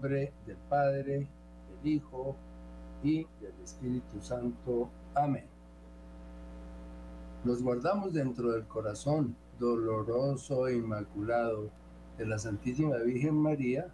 del 0.00 0.56
Padre, 0.68 1.26
del 1.82 1.92
Hijo 1.92 2.36
y 3.02 3.24
del 3.40 3.54
Espíritu 3.62 4.20
Santo. 4.20 4.88
Amén. 5.14 5.46
Nos 7.44 7.62
guardamos 7.62 8.12
dentro 8.12 8.52
del 8.52 8.66
corazón 8.66 9.34
doloroso 9.58 10.68
e 10.68 10.76
inmaculado 10.76 11.70
de 12.16 12.26
la 12.26 12.38
Santísima 12.38 12.96
Virgen 12.98 13.34
María 13.34 13.88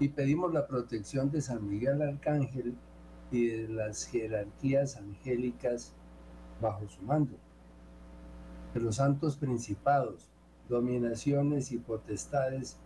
y 0.00 0.08
pedimos 0.08 0.52
la 0.52 0.66
protección 0.66 1.30
de 1.30 1.40
San 1.40 1.68
Miguel 1.68 2.02
Arcángel 2.02 2.74
y 3.30 3.46
de 3.46 3.68
las 3.68 4.06
jerarquías 4.06 4.96
angélicas 4.96 5.92
bajo 6.60 6.88
su 6.88 7.02
mando, 7.02 7.36
de 8.72 8.80
los 8.80 8.96
santos 8.96 9.36
principados, 9.36 10.28
dominaciones 10.68 11.70
y 11.72 11.78
potestades, 11.78 12.78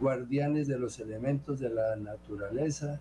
guardianes 0.00 0.68
de 0.68 0.78
los 0.78 0.98
elementos 1.00 1.60
de 1.60 1.70
la 1.70 1.96
naturaleza, 1.96 3.00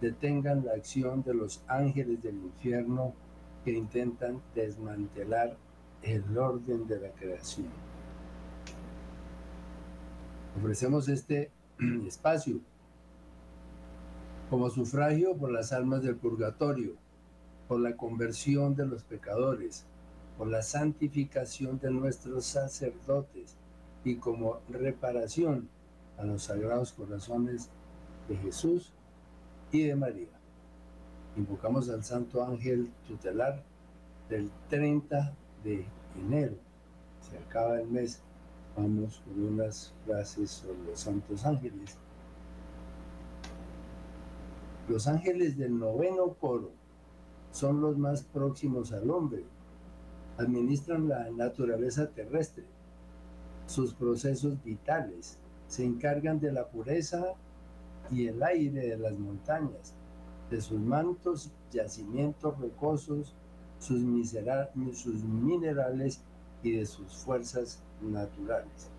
detengan 0.00 0.64
la 0.64 0.72
acción 0.72 1.22
de 1.22 1.34
los 1.34 1.62
ángeles 1.66 2.22
del 2.22 2.36
infierno 2.36 3.14
que 3.64 3.72
intentan 3.72 4.40
desmantelar 4.54 5.56
el 6.02 6.36
orden 6.36 6.86
de 6.86 7.00
la 7.00 7.10
creación. 7.10 7.68
Ofrecemos 10.58 11.08
este 11.08 11.50
espacio 12.06 12.60
como 14.48 14.68
sufragio 14.68 15.36
por 15.36 15.52
las 15.52 15.72
almas 15.72 16.02
del 16.02 16.16
purgatorio, 16.16 16.94
por 17.68 17.80
la 17.80 17.96
conversión 17.96 18.74
de 18.74 18.84
los 18.84 19.04
pecadores, 19.04 19.84
por 20.36 20.48
la 20.48 20.62
santificación 20.62 21.78
de 21.78 21.90
nuestros 21.92 22.46
sacerdotes 22.46 23.56
y 24.04 24.16
como 24.16 24.60
reparación 24.68 25.68
a 26.20 26.24
los 26.24 26.42
sagrados 26.44 26.92
corazones 26.92 27.70
de 28.28 28.36
Jesús 28.36 28.92
y 29.72 29.84
de 29.84 29.96
María. 29.96 30.28
Invocamos 31.36 31.88
al 31.88 32.04
Santo 32.04 32.44
Ángel 32.44 32.90
tutelar 33.06 33.62
del 34.28 34.50
30 34.68 35.34
de 35.64 35.86
enero. 36.18 36.56
Se 37.20 37.38
acaba 37.38 37.80
el 37.80 37.88
mes. 37.88 38.20
Vamos 38.76 39.22
con 39.24 39.42
unas 39.54 39.92
frases 40.04 40.50
sobre 40.50 40.78
los 40.84 41.00
santos 41.00 41.44
ángeles. 41.44 41.96
Los 44.88 45.06
ángeles 45.06 45.56
del 45.56 45.78
noveno 45.78 46.34
coro 46.34 46.70
son 47.52 47.80
los 47.80 47.96
más 47.96 48.22
próximos 48.24 48.92
al 48.92 49.10
hombre. 49.10 49.44
Administran 50.38 51.08
la 51.08 51.30
naturaleza 51.30 52.10
terrestre, 52.10 52.64
sus 53.66 53.94
procesos 53.94 54.62
vitales, 54.64 55.38
se 55.70 55.84
encargan 55.84 56.40
de 56.40 56.50
la 56.50 56.66
pureza 56.66 57.34
y 58.10 58.26
el 58.26 58.42
aire 58.42 58.88
de 58.88 58.98
las 58.98 59.16
montañas, 59.16 59.94
de 60.50 60.60
sus 60.60 60.80
mantos, 60.80 61.52
yacimientos 61.70 62.58
rocosos, 62.58 63.36
sus, 63.78 64.02
sus 64.98 65.24
minerales 65.24 66.22
y 66.64 66.72
de 66.72 66.86
sus 66.86 67.14
fuerzas 67.18 67.80
naturales. 68.02 68.90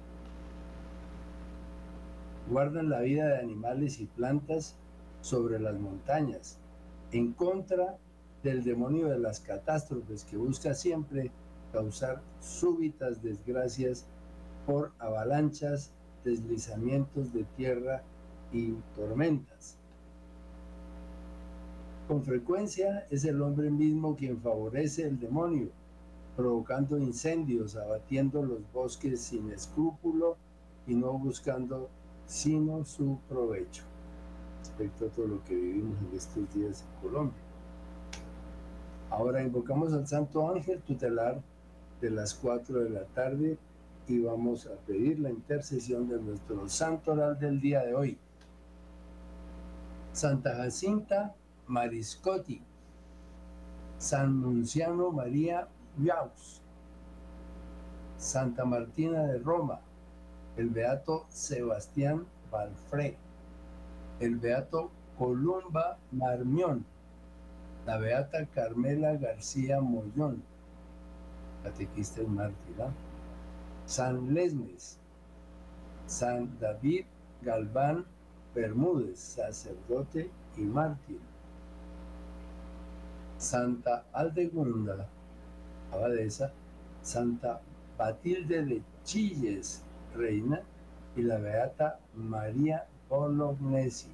Guardan 2.50 2.90
la 2.90 3.02
vida 3.02 3.28
de 3.28 3.40
animales 3.40 4.00
y 4.00 4.06
plantas 4.06 4.78
sobre 5.20 5.60
las 5.60 5.78
montañas, 5.78 6.58
en 7.12 7.34
contra 7.34 7.98
del 8.44 8.64
demonio 8.64 9.10
de 9.10 9.20
las 9.20 9.42
catástrofes 9.42 10.24
que 10.24 10.38
busca 10.38 10.74
siempre 10.74 11.32
causar 11.74 12.22
súbitas 12.40 13.22
desgracias 13.22 14.06
por 14.66 14.94
avalanchas, 15.00 15.92
deslizamientos 16.24 17.34
de 17.34 17.44
tierra 17.56 18.04
y 18.52 18.74
tormentas. 18.96 19.78
Con 22.08 22.24
frecuencia 22.24 23.08
es 23.10 23.24
el 23.26 23.42
hombre 23.42 23.70
mismo 23.70 24.16
quien 24.16 24.42
favorece 24.42 25.04
el 25.04 25.20
demonio, 25.20 25.70
provocando 26.36 26.98
incendios, 26.98 27.76
abatiendo 27.76 28.44
los 28.44 28.60
bosques 28.74 29.22
sin 29.22 29.52
escrúpulo 29.52 30.38
y 30.88 30.96
no 30.96 31.14
buscando 31.14 31.90
sino 32.26 32.84
su 32.86 33.20
provecho 33.28 33.84
respecto 34.60 35.06
a 35.06 35.10
todo 35.10 35.28
lo 35.28 35.44
que 35.44 35.56
vivimos 35.56 35.98
en 36.00 36.18
estos 36.18 36.54
días 36.54 36.84
en 36.84 37.02
Colombia. 37.02 37.42
Ahora 39.10 39.44
invocamos 39.44 39.92
al 39.94 40.08
Santo 40.08 40.50
Ángel 40.50 40.82
tutelar 40.82 41.42
de 42.00 42.10
las 42.10 42.34
4 42.34 42.84
de 42.84 42.90
la 42.90 43.04
tarde 43.06 43.58
y 44.12 44.20
vamos 44.20 44.68
a 44.68 44.76
pedir 44.86 45.20
la 45.20 45.30
intercesión 45.30 46.10
de 46.10 46.20
nuestro 46.20 46.68
santo 46.68 47.14
oral 47.14 47.40
del 47.40 47.62
día 47.62 47.82
de 47.82 47.96
hoy. 47.96 48.18
Santa 50.12 50.54
Jacinta 50.56 51.34
Mariscotti, 51.68 52.62
San 53.98 54.38
Munciano 54.38 55.12
María 55.12 55.70
Viaus, 55.96 56.62
Santa 58.18 58.66
Martina 58.66 59.24
de 59.24 59.40
Roma, 59.40 59.80
el 60.58 60.70
Beato 60.70 61.26
Sebastián 61.30 62.26
Balfré, 62.52 63.16
el 64.20 64.36
Beato 64.36 64.92
Columba 65.18 65.98
Marmión, 66.12 66.84
la 67.86 67.98
Beata 67.98 68.46
Carmela 68.48 69.16
García 69.16 69.80
Mollón, 69.80 70.44
catequista 71.64 72.22
y 72.22 72.28
mártira, 72.28 72.92
San 73.86 74.34
Lesmes, 74.34 74.98
San 76.08 76.58
David 76.60 77.06
Galván 77.42 78.06
Bermúdez, 78.54 79.20
sacerdote 79.20 80.30
y 80.58 80.62
mártir, 80.62 81.20
Santa 83.38 84.06
Aldegunda, 84.14 85.08
abadesa, 85.92 86.52
Santa 87.02 87.62
Batilde 87.98 88.64
de 88.64 88.82
Chilles, 89.04 89.82
reina, 90.16 90.62
y 91.16 91.24
la 91.24 91.38
Beata 91.38 92.00
María 92.16 92.88
Bolognesi. 93.10 94.10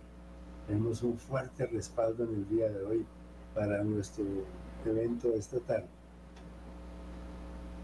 Tenemos 0.68 1.04
un 1.04 1.18
fuerte 1.18 1.68
respaldo 1.68 2.24
en 2.24 2.36
el 2.36 2.50
día 2.50 2.70
de 2.70 2.84
hoy 2.84 3.06
para 3.54 3.84
nuestro 3.84 4.26
evento 4.86 5.34
esta 5.34 5.60
tarde. 5.60 5.88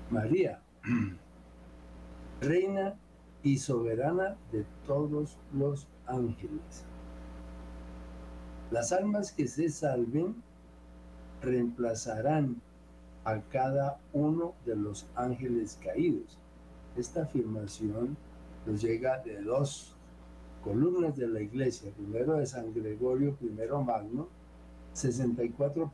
María, 0.09 0.61
reina 2.43 2.95
y 3.41 3.57
soberana 3.57 4.37
de 4.51 4.65
todos 4.85 5.37
los 5.53 5.87
ángeles. 6.05 6.85
Las 8.71 8.91
almas 8.91 9.31
que 9.31 9.47
se 9.47 9.69
salven 9.69 10.35
reemplazarán 11.41 12.61
a 13.23 13.39
cada 13.41 13.99
uno 14.11 14.53
de 14.65 14.75
los 14.75 15.05
ángeles 15.15 15.79
caídos. 15.81 16.37
Esta 16.97 17.23
afirmación 17.23 18.17
nos 18.65 18.81
llega 18.81 19.19
de 19.19 19.41
dos 19.41 19.95
columnas 20.63 21.15
de 21.17 21.27
la 21.27 21.41
iglesia, 21.41 21.91
primero 21.91 22.37
de 22.37 22.45
San 22.45 22.73
Gregorio 22.73 23.37
I 23.41 23.49
Magno, 23.85 24.27
64 24.93 25.91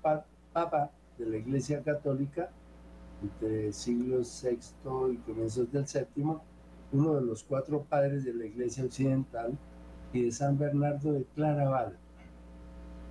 papa 0.54 0.92
de 1.18 1.26
la 1.26 1.38
iglesia 1.38 1.82
católica 1.84 2.50
entre 3.22 3.72
siglos 3.74 4.44
VI 4.44 5.14
y 5.14 5.18
comienzos 5.18 5.72
del 5.72 5.86
VII, 5.86 6.38
uno 6.92 7.16
de 7.16 7.22
los 7.22 7.44
cuatro 7.44 7.84
padres 7.84 8.24
de 8.24 8.34
la 8.34 8.46
iglesia 8.46 8.86
occidental, 8.86 9.58
y 10.14 10.24
de 10.24 10.32
San 10.32 10.58
Bernardo 10.58 11.14
de 11.14 11.24
Claraval, 11.36 11.98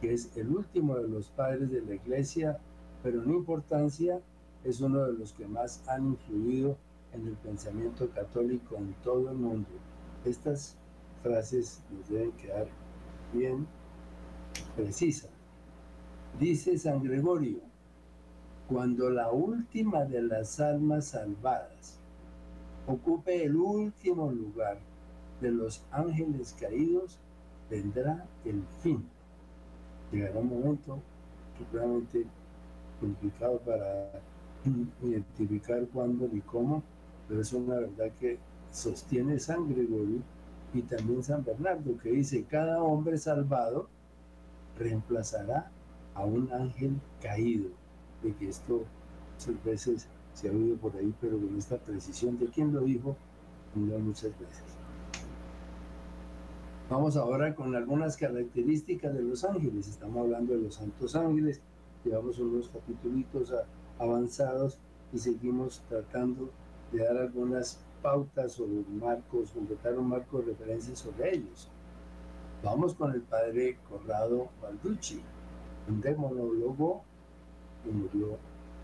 que 0.00 0.12
es 0.12 0.36
el 0.36 0.48
último 0.48 0.96
de 0.96 1.08
los 1.08 1.28
padres 1.30 1.70
de 1.70 1.82
la 1.82 1.94
iglesia, 1.94 2.58
pero 3.02 3.22
en 3.22 3.30
importancia 3.30 4.20
es 4.64 4.80
uno 4.80 5.04
de 5.04 5.12
los 5.12 5.32
que 5.32 5.46
más 5.46 5.82
han 5.88 6.06
influido 6.06 6.76
en 7.12 7.26
el 7.26 7.34
pensamiento 7.34 8.10
católico 8.10 8.76
en 8.76 8.94
todo 9.04 9.30
el 9.30 9.36
mundo. 9.36 9.68
Estas 10.24 10.76
frases 11.22 11.80
nos 11.90 12.08
deben 12.08 12.32
quedar 12.32 12.66
bien 13.32 13.66
precisas. 14.76 15.30
Dice 16.38 16.78
San 16.78 17.02
Gregorio, 17.02 17.60
cuando 18.68 19.08
la 19.08 19.30
última 19.30 20.04
de 20.04 20.22
las 20.22 20.60
almas 20.60 21.06
salvadas 21.06 21.98
ocupe 22.86 23.44
el 23.44 23.56
último 23.56 24.30
lugar 24.30 24.78
de 25.40 25.50
los 25.50 25.82
ángeles 25.90 26.54
caídos, 26.58 27.18
vendrá 27.70 28.26
el 28.44 28.62
fin. 28.82 29.02
Llegará 30.12 30.38
un 30.38 30.48
momento 30.48 30.98
realmente 31.72 32.26
complicado 33.00 33.58
para 33.60 34.10
identificar 35.02 35.86
cuándo 35.92 36.28
y 36.32 36.40
cómo, 36.40 36.82
pero 37.28 37.40
es 37.40 37.52
una 37.52 37.76
verdad 37.76 38.10
que 38.20 38.38
sostiene 38.70 39.38
San 39.38 39.68
Gregorio 39.68 40.20
y 40.74 40.82
también 40.82 41.22
San 41.22 41.44
Bernardo, 41.44 41.96
que 41.98 42.10
dice, 42.10 42.44
cada 42.44 42.82
hombre 42.82 43.16
salvado 43.16 43.88
reemplazará 44.78 45.70
a 46.14 46.24
un 46.24 46.52
ángel 46.52 47.00
caído, 47.22 47.70
de 48.22 48.34
que 48.34 48.48
esto 48.48 48.84
muchas 49.34 49.64
veces 49.64 50.08
se 50.34 50.48
ha 50.48 50.52
oído 50.52 50.76
por 50.76 50.96
ahí, 50.96 51.12
pero 51.20 51.38
con 51.38 51.56
esta 51.56 51.78
precisión 51.78 52.38
de 52.38 52.46
quién 52.46 52.72
lo 52.72 52.80
dijo, 52.80 53.16
no 53.74 53.98
muchas 53.98 54.38
veces. 54.38 54.64
Vamos 56.90 57.16
ahora 57.16 57.54
con 57.54 57.74
algunas 57.74 58.16
características 58.16 59.12
de 59.12 59.22
los 59.22 59.44
ángeles. 59.44 59.88
Estamos 59.88 60.18
hablando 60.18 60.54
de 60.54 60.62
los 60.62 60.74
santos 60.76 61.14
ángeles. 61.14 61.60
Llevamos 62.02 62.38
unos 62.38 62.70
capítulos 62.70 63.52
avanzados 63.98 64.78
y 65.12 65.18
seguimos 65.18 65.82
tratando 65.88 66.50
de 66.92 67.04
dar 67.04 67.18
algunas 67.18 67.78
pautas 68.02 68.58
o 68.60 68.66
marcos, 69.00 69.50
completar 69.50 69.98
un 69.98 70.08
marco 70.08 70.38
de 70.38 70.46
referencia 70.46 70.96
sobre 70.96 71.34
ellos. 71.34 71.68
Vamos 72.62 72.94
con 72.94 73.12
el 73.12 73.20
padre 73.20 73.76
Corrado 73.88 74.48
Balducci, 74.62 75.20
un 75.88 76.00
demonólogo 76.00 77.02
que 77.84 77.90
murió 77.90 78.38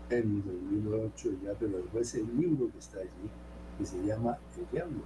en 0.09 0.43
2008 0.43 1.29
ya, 1.43 1.53
pero 1.59 1.77
después 1.77 2.13
el 2.15 2.37
libro 2.37 2.71
que 2.71 2.79
está 2.79 2.99
allí, 2.99 3.29
que 3.77 3.85
se 3.85 4.01
llama 4.03 4.37
El 4.57 4.67
Diablo. 4.71 5.01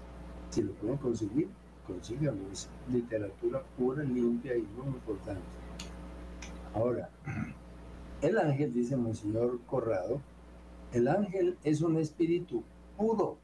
Si 0.49 0.61
lo 0.61 0.73
pueden 0.73 0.97
conseguir, 0.97 1.47
consíganlo. 1.85 2.41
Es 2.51 2.69
literatura 2.91 3.63
pura, 3.77 4.03
limpia 4.03 4.55
y 4.55 4.61
muy 4.61 4.87
importante. 4.87 5.41
Ahora, 6.73 7.09
el 8.21 8.37
ángel, 8.37 8.73
dice 8.73 8.95
Monseñor 8.95 9.59
Corrado, 9.65 10.21
el 10.91 11.07
ángel 11.07 11.57
es 11.63 11.81
un 11.81 11.97
espíritu 11.97 12.63
puro, 12.97 13.37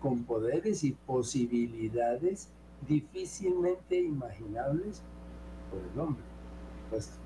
con 0.00 0.24
poderes 0.24 0.84
y 0.84 0.92
posibilidades 0.92 2.48
difícilmente 2.88 4.00
imaginables 4.00 5.02
por 5.70 5.80
el 5.80 6.00
hombre. 6.00 6.24
Pues, 6.90 7.18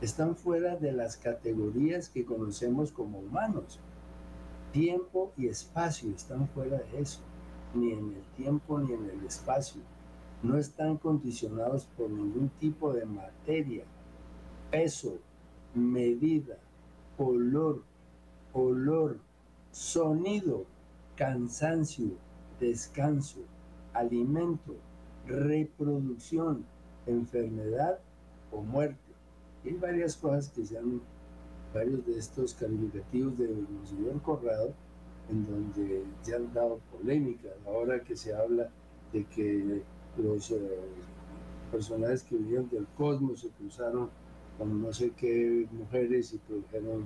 están 0.00 0.36
fuera 0.36 0.76
de 0.76 0.92
las 0.92 1.16
categorías 1.16 2.08
que 2.08 2.24
conocemos 2.24 2.92
como 2.92 3.18
humanos. 3.18 3.80
Tiempo 4.72 5.32
y 5.36 5.48
espacio 5.48 6.10
están 6.14 6.48
fuera 6.48 6.78
de 6.78 7.00
eso, 7.00 7.20
ni 7.74 7.92
en 7.92 8.12
el 8.14 8.22
tiempo 8.36 8.78
ni 8.78 8.92
en 8.92 9.10
el 9.10 9.24
espacio. 9.26 9.82
No 10.42 10.56
están 10.56 10.98
condicionados 10.98 11.86
por 11.96 12.10
ningún 12.10 12.48
tipo 12.60 12.92
de 12.92 13.06
materia, 13.06 13.84
peso, 14.70 15.18
medida, 15.74 16.58
color, 17.16 17.82
olor, 18.52 19.18
sonido, 19.72 20.64
cansancio, 21.16 22.12
descanso, 22.60 23.40
alimento, 23.92 24.76
reproducción, 25.26 26.64
enfermedad 27.06 27.98
o 28.52 28.62
muerte. 28.62 29.07
Hay 29.68 29.74
varias 29.74 30.16
cosas 30.16 30.48
que 30.48 30.64
se 30.64 30.78
han, 30.78 31.00
varios 31.74 32.04
de 32.06 32.18
estos 32.18 32.54
calificativos 32.54 33.36
de 33.38 33.48
Monseñor 33.48 34.22
Corrado, 34.22 34.72
en 35.28 35.44
donde 35.46 36.04
ya 36.24 36.36
han 36.36 36.52
dado 36.54 36.80
polémica, 36.90 37.48
ahora 37.66 38.02
que 38.02 38.16
se 38.16 38.34
habla 38.34 38.70
de 39.12 39.24
que 39.26 39.82
los 40.16 40.50
eh, 40.50 40.58
personajes 41.70 42.22
que 42.22 42.36
vivían 42.36 42.68
del 42.70 42.86
cosmos 42.96 43.40
se 43.40 43.48
cruzaron 43.50 44.08
con 44.56 44.82
no 44.82 44.92
sé 44.92 45.12
qué 45.16 45.68
mujeres 45.70 46.32
y 46.32 46.38
produjeron 46.38 47.02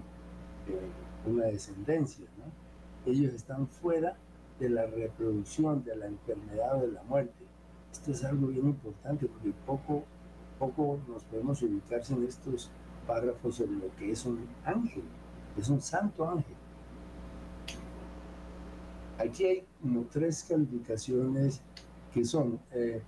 eh, 0.69 1.29
una 1.29 1.47
descendencia. 1.47 2.25
Ellos 3.05 3.35
están 3.35 3.67
fuera 3.67 4.17
de 4.61 4.70
la 4.70 4.87
reproducción, 4.87 5.82
de 5.85 5.97
la 5.97 6.06
enfermedad 6.06 6.79
o 6.79 6.87
de 6.87 6.93
la 6.93 7.03
muerte. 7.03 7.44
Esto 7.91 8.12
es 8.12 8.25
algo 8.25 8.47
bien 8.47 8.67
importante 8.67 9.26
porque 9.26 9.53
poco, 9.67 10.05
poco 10.62 11.00
nos 11.09 11.25
podemos 11.25 11.61
ubicarse 11.62 12.14
en 12.14 12.25
estos 12.25 12.70
párrafos 13.05 13.56
sobre 13.56 13.73
lo 13.73 13.97
que 13.97 14.12
es 14.12 14.25
un 14.25 14.47
ángel, 14.64 15.03
es 15.59 15.69
un 15.69 15.81
santo 15.81 16.29
ángel. 16.29 16.55
Aquí 19.19 19.44
hay 19.44 19.67
como 19.81 20.05
tres 20.05 20.44
calificaciones 20.49 21.61
que 22.14 22.25
son 22.25 22.61
eh, 22.70 23.03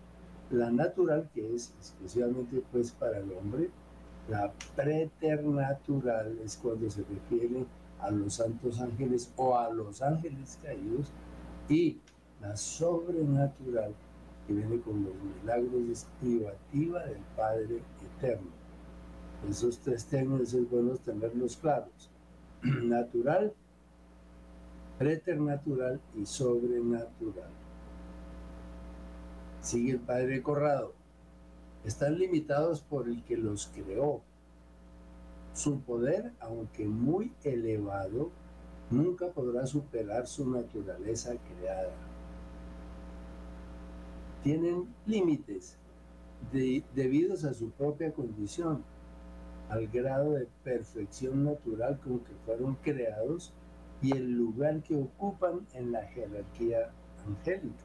la 0.50 0.70
natural, 0.72 1.30
que 1.32 1.54
es 1.54 1.72
especialmente 1.80 2.60
pues 2.72 2.90
para 2.90 3.18
el 3.18 3.32
hombre, 3.32 3.70
la 4.28 4.52
preternatural 4.74 6.36
es 6.44 6.56
cuando 6.56 6.90
se 6.90 7.04
refiere 7.04 7.64
a 8.00 8.10
los 8.10 8.34
santos 8.34 8.80
ángeles 8.80 9.32
o 9.36 9.56
a 9.56 9.70
los 9.70 10.02
ángeles 10.02 10.58
caídos 10.60 11.12
y 11.68 11.98
la 12.40 12.56
sobrenatural 12.56 13.94
que 14.46 14.52
viene 14.52 14.80
con 14.80 15.04
los 15.04 15.14
milagros 15.14 15.88
es 15.90 16.06
privativa 16.20 17.04
del 17.04 17.22
Padre 17.36 17.80
Eterno. 18.18 18.50
Esos 19.48 19.78
tres 19.78 20.04
términos 20.06 20.52
es 20.54 20.68
bueno 20.70 20.96
tenerlos 20.96 21.56
claros. 21.56 22.10
Natural, 22.62 23.52
preternatural 24.98 26.00
y 26.16 26.26
sobrenatural. 26.26 27.50
Sigue 29.60 29.92
el 29.92 30.00
Padre 30.00 30.42
Corrado. 30.42 30.92
Están 31.84 32.18
limitados 32.18 32.80
por 32.80 33.08
el 33.08 33.22
que 33.24 33.36
los 33.36 33.66
creó, 33.74 34.22
su 35.54 35.80
poder, 35.80 36.32
aunque 36.40 36.84
muy 36.86 37.32
elevado, 37.44 38.30
nunca 38.90 39.28
podrá 39.28 39.66
superar 39.66 40.26
su 40.26 40.50
naturaleza 40.50 41.34
creada. 41.36 41.92
Tienen 44.44 44.86
límites 45.06 45.78
debidos 46.52 47.44
a 47.44 47.54
su 47.54 47.70
propia 47.70 48.12
condición, 48.12 48.84
al 49.70 49.88
grado 49.88 50.32
de 50.32 50.46
perfección 50.62 51.44
natural 51.44 51.98
con 52.04 52.18
que 52.18 52.34
fueron 52.44 52.74
creados 52.74 53.54
y 54.02 54.12
el 54.14 54.32
lugar 54.32 54.82
que 54.82 54.96
ocupan 54.96 55.66
en 55.72 55.92
la 55.92 56.02
jerarquía 56.08 56.90
angélica. 57.26 57.84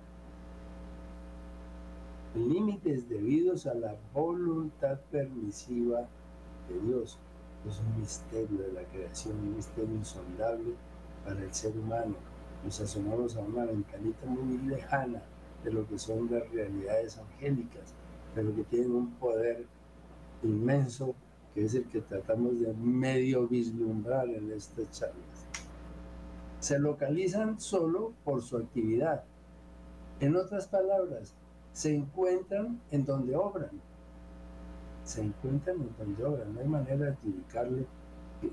Límites 2.36 3.08
debidos 3.08 3.66
a 3.66 3.74
la 3.74 3.96
voluntad 4.14 5.00
permisiva 5.12 6.10
de 6.68 6.88
Dios 6.88 7.18
es 7.66 7.80
un 7.80 8.02
misterio 8.02 8.58
de 8.58 8.74
la 8.74 8.84
creación, 8.84 9.38
un 9.38 9.56
misterio 9.56 9.96
insondable 9.96 10.74
para 11.24 11.42
el 11.42 11.54
ser 11.54 11.72
humano. 11.78 12.16
Nos 12.66 12.82
asomamos 12.82 13.38
a 13.38 13.40
una 13.40 13.64
ventanita 13.64 14.26
muy 14.26 14.58
lejana 14.68 15.22
de 15.64 15.72
lo 15.72 15.88
que 15.88 15.98
son 15.98 16.30
las 16.32 16.50
realidades 16.52 17.18
angélicas, 17.18 17.94
pero 18.36 18.56
que 18.56 18.64
tienen 18.64 18.92
un 18.92 19.12
poder 19.16 19.66
inmenso 20.44 21.16
que 21.54 21.66
es 21.66 21.74
el 21.74 21.86
que 21.86 22.02
tratamos 22.02 22.60
de 22.60 22.74
medio 22.74 23.48
vislumbrar 23.48 24.30
en 24.30 24.52
estas 24.52 24.92
charlas. 24.92 25.46
Se 26.60 26.80
localizan 26.80 27.60
solo 27.60 28.14
por 28.24 28.42
su 28.42 28.58
actividad. 28.58 29.24
En 30.20 30.36
otras 30.36 30.68
palabras, 30.68 31.34
se 31.72 31.96
encuentran 31.96 32.82
en 32.92 33.06
donde 33.06 33.36
obran 33.36 33.82
se 35.10 35.22
encuentran 35.22 35.78
en 35.78 35.96
donde 35.98 36.24
obran. 36.24 36.54
No 36.54 36.60
hay 36.60 36.68
manera 36.68 37.06
de 37.08 37.18
ubicarle, 37.24 37.86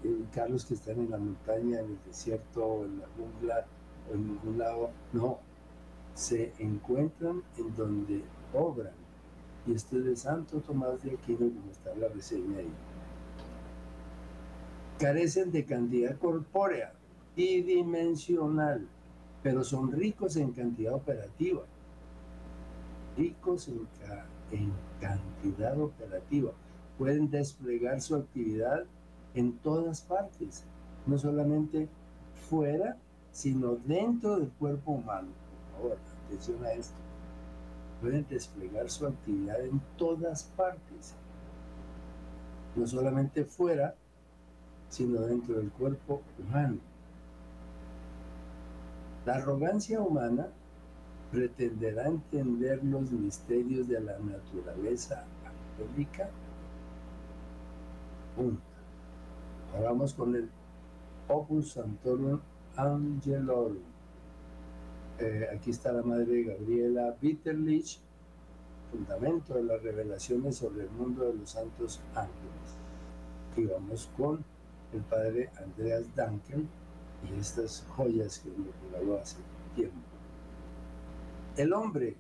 ubicarlos 0.02 0.64
que 0.64 0.74
están 0.74 0.98
en 1.00 1.10
la 1.10 1.18
montaña, 1.18 1.80
en 1.80 1.90
el 1.90 1.98
desierto, 2.06 2.86
en 2.86 3.00
la 3.00 3.06
jungla, 3.14 3.66
o 4.08 4.14
en 4.14 4.26
ningún 4.26 4.58
lado. 4.58 4.90
No, 5.12 5.38
se 6.16 6.54
encuentran 6.58 7.42
en 7.58 7.76
donde 7.76 8.24
obran. 8.54 8.94
Y 9.66 9.74
esto 9.74 9.98
es 9.98 10.04
de 10.06 10.16
Santo 10.16 10.60
Tomás 10.60 11.02
de 11.02 11.12
Aquino, 11.12 11.38
como 11.38 11.70
está 11.70 11.94
la 11.94 12.08
reseña 12.08 12.58
ahí. 12.58 12.72
Carecen 14.98 15.52
de 15.52 15.66
cantidad 15.66 16.18
corpórea 16.18 16.94
y 17.36 17.60
dimensional, 17.60 18.88
pero 19.42 19.62
son 19.62 19.92
ricos 19.92 20.36
en 20.36 20.52
cantidad 20.52 20.94
operativa. 20.94 21.62
Ricos 23.18 23.68
en, 23.68 23.86
en 24.52 24.72
cantidad 25.00 25.78
operativa. 25.78 26.52
Pueden 26.96 27.30
desplegar 27.30 28.00
su 28.00 28.16
actividad 28.16 28.84
en 29.34 29.52
todas 29.58 30.00
partes, 30.00 30.64
no 31.04 31.18
solamente 31.18 31.88
fuera, 32.48 32.96
sino 33.32 33.76
dentro 33.76 34.38
del 34.38 34.48
cuerpo 34.48 34.92
humano. 34.92 35.28
Por 35.76 35.82
favor, 35.82 35.98
atención 36.26 36.64
a 36.64 36.72
esto. 36.72 36.94
Pueden 38.00 38.26
desplegar 38.28 38.90
su 38.90 39.06
actividad 39.06 39.60
en 39.60 39.80
todas 39.96 40.44
partes, 40.56 41.14
no 42.74 42.86
solamente 42.86 43.44
fuera, 43.44 43.94
sino 44.90 45.22
dentro 45.22 45.56
del 45.56 45.70
cuerpo 45.70 46.22
humano. 46.38 46.76
La 49.24 49.36
arrogancia 49.36 50.00
humana 50.00 50.48
pretenderá 51.32 52.06
entender 52.06 52.84
los 52.84 53.10
misterios 53.10 53.88
de 53.88 54.00
la 54.00 54.18
naturaleza 54.18 55.24
angélica. 55.78 56.28
Ahora 59.74 59.88
vamos 59.90 60.14
con 60.14 60.36
el 60.36 60.48
Opus 61.28 61.72
Santorum 61.72 62.38
Angelorum. 62.76 63.95
Eh, 65.18 65.48
aquí 65.54 65.70
está 65.70 65.92
la 65.92 66.02
madre 66.02 66.42
Gabriela 66.42 67.16
Bitterlich, 67.20 68.00
fundamento 68.90 69.54
de 69.54 69.62
las 69.62 69.82
revelaciones 69.82 70.56
sobre 70.56 70.84
el 70.84 70.90
mundo 70.90 71.24
de 71.24 71.34
los 71.34 71.50
santos 71.50 72.02
ángeles. 72.14 72.76
Y 73.56 73.64
vamos 73.64 74.10
con 74.16 74.44
el 74.92 75.00
padre 75.02 75.48
Andreas 75.56 76.14
Dankel 76.14 76.66
y 77.24 77.40
estas 77.40 77.86
joyas 77.96 78.40
que 78.40 78.50
nos 78.50 78.68
regaló 78.82 79.18
hace 79.18 79.38
tiempo. 79.74 79.96
El 81.56 81.72
hombre 81.72 82.16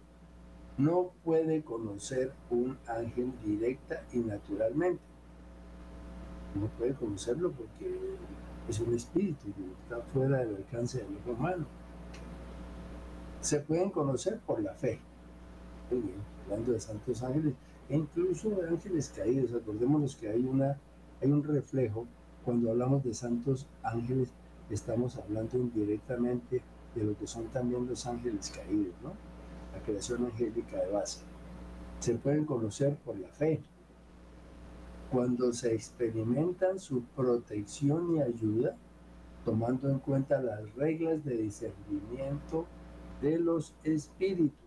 no 0.78 1.12
puede 1.22 1.62
conocer 1.62 2.32
un 2.48 2.78
ángel 2.86 3.32
directa 3.44 4.02
y 4.12 4.18
naturalmente. 4.20 5.02
No 6.54 6.68
puede 6.78 6.94
conocerlo 6.94 7.52
porque 7.52 7.94
es 8.68 8.80
un 8.80 8.94
espíritu 8.94 9.52
que 9.52 9.70
está 9.82 10.00
fuera 10.14 10.38
del 10.38 10.56
alcance 10.56 10.98
del 10.98 11.18
ojo 11.18 11.32
humano. 11.32 11.66
Se 13.46 13.60
pueden 13.60 13.90
conocer 13.90 14.40
por 14.40 14.60
la 14.60 14.74
fe. 14.74 14.98
Muy 15.88 16.00
bien, 16.00 16.16
hablando 16.42 16.72
de 16.72 16.80
santos 16.80 17.22
ángeles, 17.22 17.54
e 17.88 17.94
incluso 17.94 18.50
de 18.50 18.66
ángeles 18.66 19.12
caídos. 19.14 19.54
Acordémonos 19.54 20.16
que 20.16 20.28
hay, 20.28 20.44
una, 20.44 20.76
hay 21.22 21.30
un 21.30 21.44
reflejo 21.44 22.08
cuando 22.44 22.72
hablamos 22.72 23.04
de 23.04 23.14
santos 23.14 23.68
ángeles, 23.84 24.30
estamos 24.68 25.16
hablando 25.16 25.58
indirectamente 25.58 26.60
de 26.96 27.04
lo 27.04 27.16
que 27.16 27.28
son 27.28 27.44
también 27.52 27.86
los 27.86 28.04
ángeles 28.08 28.50
caídos, 28.50 28.96
¿no? 29.00 29.12
La 29.72 29.80
creación 29.80 30.24
angélica 30.24 30.78
de 30.78 30.90
base. 30.90 31.20
Se 32.00 32.16
pueden 32.16 32.46
conocer 32.46 32.96
por 32.96 33.16
la 33.16 33.28
fe. 33.28 33.62
Cuando 35.12 35.52
se 35.52 35.72
experimentan 35.72 36.80
su 36.80 37.04
protección 37.14 38.16
y 38.16 38.22
ayuda, 38.22 38.74
tomando 39.44 39.88
en 39.88 40.00
cuenta 40.00 40.42
las 40.42 40.74
reglas 40.74 41.24
de 41.24 41.36
discernimiento 41.36 42.66
de 43.20 43.38
los 43.38 43.74
espíritus 43.84 44.66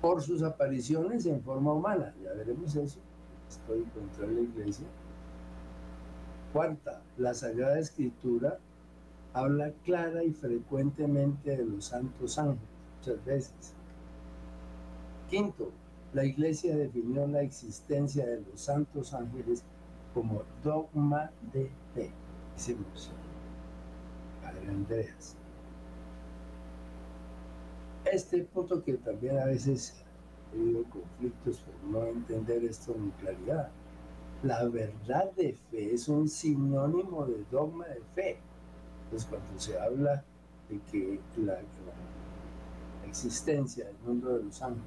por 0.00 0.22
sus 0.22 0.42
apariciones 0.42 1.26
en 1.26 1.42
forma 1.42 1.72
humana. 1.72 2.14
Ya 2.22 2.32
veremos 2.32 2.76
eso. 2.76 3.00
Estoy 3.48 3.82
contra 3.94 4.26
la 4.26 4.40
iglesia. 4.40 4.86
Cuarta, 6.52 7.02
la 7.16 7.34
Sagrada 7.34 7.78
Escritura 7.78 8.58
habla 9.32 9.72
clara 9.84 10.24
y 10.24 10.32
frecuentemente 10.32 11.56
de 11.56 11.64
los 11.64 11.86
santos 11.86 12.38
ángeles, 12.38 12.68
muchas 12.98 13.24
veces. 13.24 13.74
Quinto, 15.28 15.72
la 16.12 16.24
iglesia 16.24 16.76
definió 16.76 17.26
la 17.26 17.42
existencia 17.42 18.24
de 18.24 18.40
los 18.40 18.60
santos 18.60 19.12
ángeles 19.12 19.64
como 20.14 20.42
dogma 20.62 21.30
de 21.52 21.70
fe. 21.94 22.10
Padre 24.42 24.68
Andreas 24.68 25.36
este 28.12 28.44
punto 28.44 28.82
que 28.82 28.94
también 28.94 29.38
a 29.38 29.46
veces 29.46 29.94
he 30.52 30.56
tenido 30.56 30.84
conflictos 30.84 31.58
por 31.58 31.90
no 31.90 32.06
entender 32.06 32.64
esto 32.64 32.94
en 32.94 33.10
claridad. 33.12 33.70
La 34.42 34.64
verdad 34.68 35.32
de 35.32 35.54
fe 35.70 35.94
es 35.94 36.08
un 36.08 36.28
sinónimo 36.28 37.26
de 37.26 37.44
dogma 37.50 37.86
de 37.86 38.00
fe. 38.14 38.38
Entonces, 39.04 39.28
cuando 39.28 39.60
se 39.60 39.78
habla 39.78 40.24
de 40.68 40.80
que 40.90 41.20
la, 41.36 41.58
existencia 43.06 43.86
del 43.86 43.96
mundo 44.04 44.36
de 44.36 44.42
los 44.44 44.60
ángeles 44.60 44.84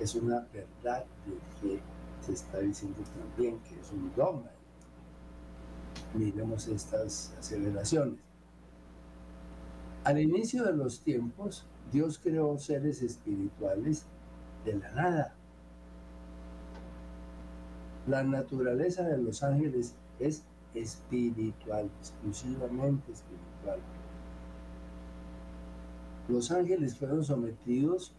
es 0.00 0.14
una 0.16 0.46
verdad 0.52 1.04
de 1.24 1.38
fe, 1.60 1.80
se 2.20 2.32
está 2.32 2.58
diciendo 2.58 2.98
también 3.16 3.58
que 3.60 3.80
es 3.80 3.92
un 3.92 4.12
dogma. 4.14 4.50
Miremos 6.14 6.66
estas 6.68 7.32
aceleraciones. 7.38 8.18
Al 10.02 10.20
inicio 10.20 10.64
de 10.64 10.76
los 10.76 11.00
tiempos, 11.00 11.64
Dios 11.92 12.18
creó 12.18 12.58
seres 12.58 13.02
espirituales 13.02 14.06
de 14.64 14.74
la 14.74 14.90
nada. 14.92 15.34
La 18.06 18.22
naturaleza 18.22 19.02
de 19.02 19.18
los 19.18 19.42
ángeles 19.42 19.94
es 20.18 20.44
espiritual, 20.74 21.90
exclusivamente 22.00 23.12
espiritual. 23.12 23.78
Los 26.28 26.50
ángeles 26.50 26.96
fueron 26.96 27.24
sometidos 27.24 28.12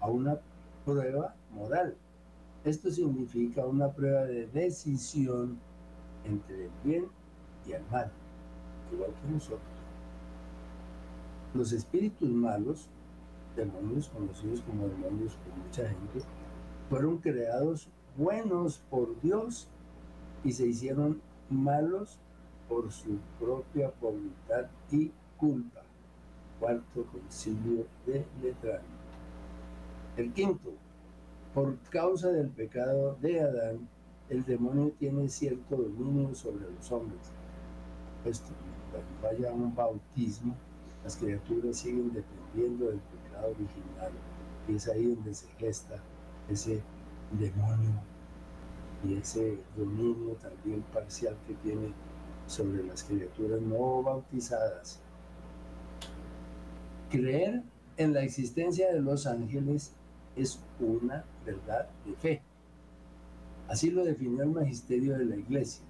a 0.00 0.08
una 0.08 0.38
prueba 0.84 1.34
moral. 1.52 1.96
Esto 2.64 2.90
significa 2.90 3.64
una 3.66 3.90
prueba 3.92 4.24
de 4.24 4.46
decisión 4.48 5.58
entre 6.24 6.66
el 6.66 6.70
bien 6.84 7.06
y 7.66 7.72
el 7.72 7.82
mal, 7.90 8.10
igual 8.92 9.10
que 9.10 9.32
nosotros. 9.32 9.60
Los 11.54 11.72
espíritus 11.72 12.28
malos 12.28 12.88
demonios 13.56 14.08
conocidos 14.08 14.60
como 14.62 14.88
demonios 14.88 15.34
por 15.34 15.56
mucha 15.56 15.88
gente, 15.88 16.20
fueron 16.88 17.18
creados 17.18 17.88
buenos 18.16 18.78
por 18.90 19.20
Dios 19.20 19.68
y 20.44 20.52
se 20.52 20.66
hicieron 20.66 21.20
malos 21.50 22.18
por 22.68 22.90
su 22.92 23.18
propia 23.38 23.92
voluntad 24.00 24.66
y 24.90 25.10
culpa. 25.36 25.82
Cuarto 26.60 27.04
concilio 27.06 27.86
de 28.06 28.24
Letrán. 28.42 28.80
El 30.16 30.32
quinto, 30.32 30.70
por 31.52 31.76
causa 31.90 32.28
del 32.28 32.48
pecado 32.48 33.16
de 33.20 33.40
Adán, 33.40 33.88
el 34.28 34.44
demonio 34.44 34.92
tiene 34.98 35.28
cierto 35.28 35.76
dominio 35.76 36.34
sobre 36.34 36.70
los 36.70 36.90
hombres. 36.90 37.20
Esto, 38.24 38.52
cuando 38.90 39.22
vaya 39.22 39.50
a 39.50 39.54
un 39.54 39.74
bautismo, 39.74 40.56
las 41.06 41.16
criaturas 41.18 41.76
siguen 41.76 42.12
dependiendo 42.12 42.86
del 42.86 43.00
original. 43.44 44.10
Y 44.66 44.74
es 44.74 44.88
ahí 44.88 45.14
donde 45.14 45.34
se 45.34 45.46
gesta 45.56 46.02
ese 46.50 46.82
demonio 47.30 47.92
y 49.04 49.14
ese 49.14 49.56
dominio 49.76 50.34
también 50.34 50.82
parcial 50.92 51.36
que 51.46 51.54
tiene 51.54 51.92
sobre 52.48 52.82
las 52.82 53.04
criaturas 53.04 53.60
no 53.60 54.02
bautizadas. 54.02 54.98
Creer 57.08 57.62
en 57.98 58.12
la 58.12 58.22
existencia 58.22 58.92
de 58.92 59.00
los 59.00 59.28
ángeles 59.28 59.92
es 60.34 60.58
una 60.80 61.24
verdad 61.44 61.88
de 62.04 62.14
fe. 62.14 62.42
Así 63.68 63.90
lo 63.90 64.04
definió 64.04 64.42
el 64.42 64.50
magisterio 64.50 65.16
de 65.16 65.24
la 65.24 65.36
iglesia. 65.36 65.84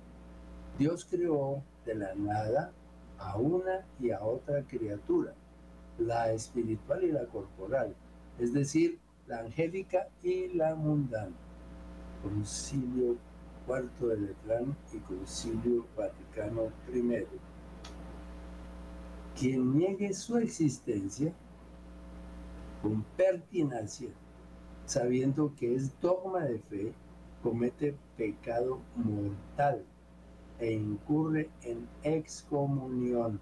Dios 0.78 1.06
creó 1.08 1.62
de 1.86 1.94
la 1.94 2.14
nada 2.14 2.74
a 3.18 3.36
una 3.36 3.84
y 4.00 4.10
a 4.10 4.22
otra 4.22 4.62
criatura 4.62 5.34
la 5.98 6.32
espiritual 6.32 7.04
y 7.04 7.12
la 7.12 7.24
corporal, 7.26 7.94
es 8.38 8.52
decir, 8.52 8.98
la 9.26 9.40
angélica 9.40 10.08
y 10.22 10.48
la 10.48 10.74
mundana. 10.74 11.34
Concilio 12.22 13.16
cuarto 13.66 14.08
de 14.08 14.18
Letrán 14.18 14.76
y 14.92 14.98
Concilio 14.98 15.86
Vaticano 15.96 16.70
I. 16.92 17.26
Quien 19.38 19.76
niegue 19.76 20.14
su 20.14 20.38
existencia 20.38 21.32
con 22.82 23.02
pertinacia, 23.16 24.10
sabiendo 24.86 25.52
que 25.56 25.74
es 25.74 25.98
dogma 26.00 26.40
de 26.40 26.58
fe, 26.58 26.92
comete 27.42 27.96
pecado 28.16 28.80
mortal 28.96 29.84
e 30.58 30.72
incurre 30.72 31.48
en 31.62 31.86
excomunión 32.02 33.38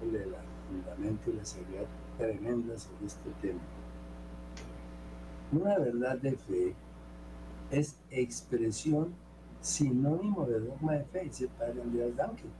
fundamento 0.00 1.30
y 1.30 1.34
la 1.34 1.44
seguridad 1.44 1.86
tremenda 2.16 2.78
sobre 2.78 3.06
este 3.06 3.30
tema. 3.42 3.60
Una 5.52 5.78
verdad 5.78 6.16
de 6.18 6.36
fe 6.36 6.74
es 7.70 7.96
expresión 8.10 9.14
sinónimo 9.60 10.46
de 10.46 10.60
dogma 10.60 10.94
de 10.94 11.04
fe, 11.04 11.24
dice 11.24 11.44
el 11.44 11.50
padre 11.50 11.82
Andrés 11.82 12.16
Duncan, 12.16 12.50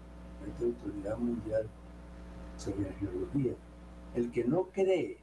la 0.59 0.67
autoridad 0.67 1.19
mundial 1.19 1.67
sobre 2.57 2.83
la 2.83 2.93
geología. 2.95 3.53
El 4.15 4.31
que 4.33 4.45
no 4.45 4.65
cree 4.73 5.19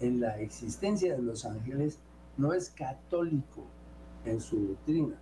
en 0.00 0.20
la 0.20 0.38
existencia 0.38 1.16
de 1.16 1.22
los 1.22 1.44
ángeles 1.44 1.98
no 2.36 2.52
es 2.52 2.70
católico 2.70 3.64
en 4.24 4.40
su 4.40 4.68
doctrina. 4.68 5.16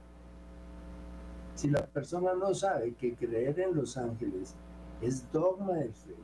Si 1.56 1.68
la 1.70 1.84
persona 1.86 2.34
no 2.34 2.54
sabe 2.54 2.94
que 2.94 3.14
creer 3.14 3.58
en 3.58 3.74
los 3.74 3.96
ángeles 3.96 4.54
es 5.00 5.30
dogma 5.32 5.72
de 5.72 5.88
fe, 5.88 6.14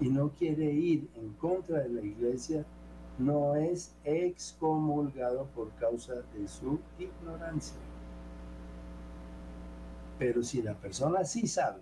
y 0.00 0.08
no 0.08 0.30
quiere 0.30 0.70
ir 0.70 1.08
en 1.16 1.32
contra 1.34 1.80
de 1.80 1.88
la 1.88 2.02
iglesia, 2.02 2.64
no 3.18 3.54
es 3.54 3.94
excomulgado 4.04 5.46
por 5.54 5.70
causa 5.72 6.14
de 6.34 6.48
su 6.48 6.78
ignorancia. 6.98 7.76
Pero 10.18 10.42
si 10.42 10.62
la 10.62 10.74
persona 10.74 11.24
sí 11.24 11.46
sabe 11.46 11.80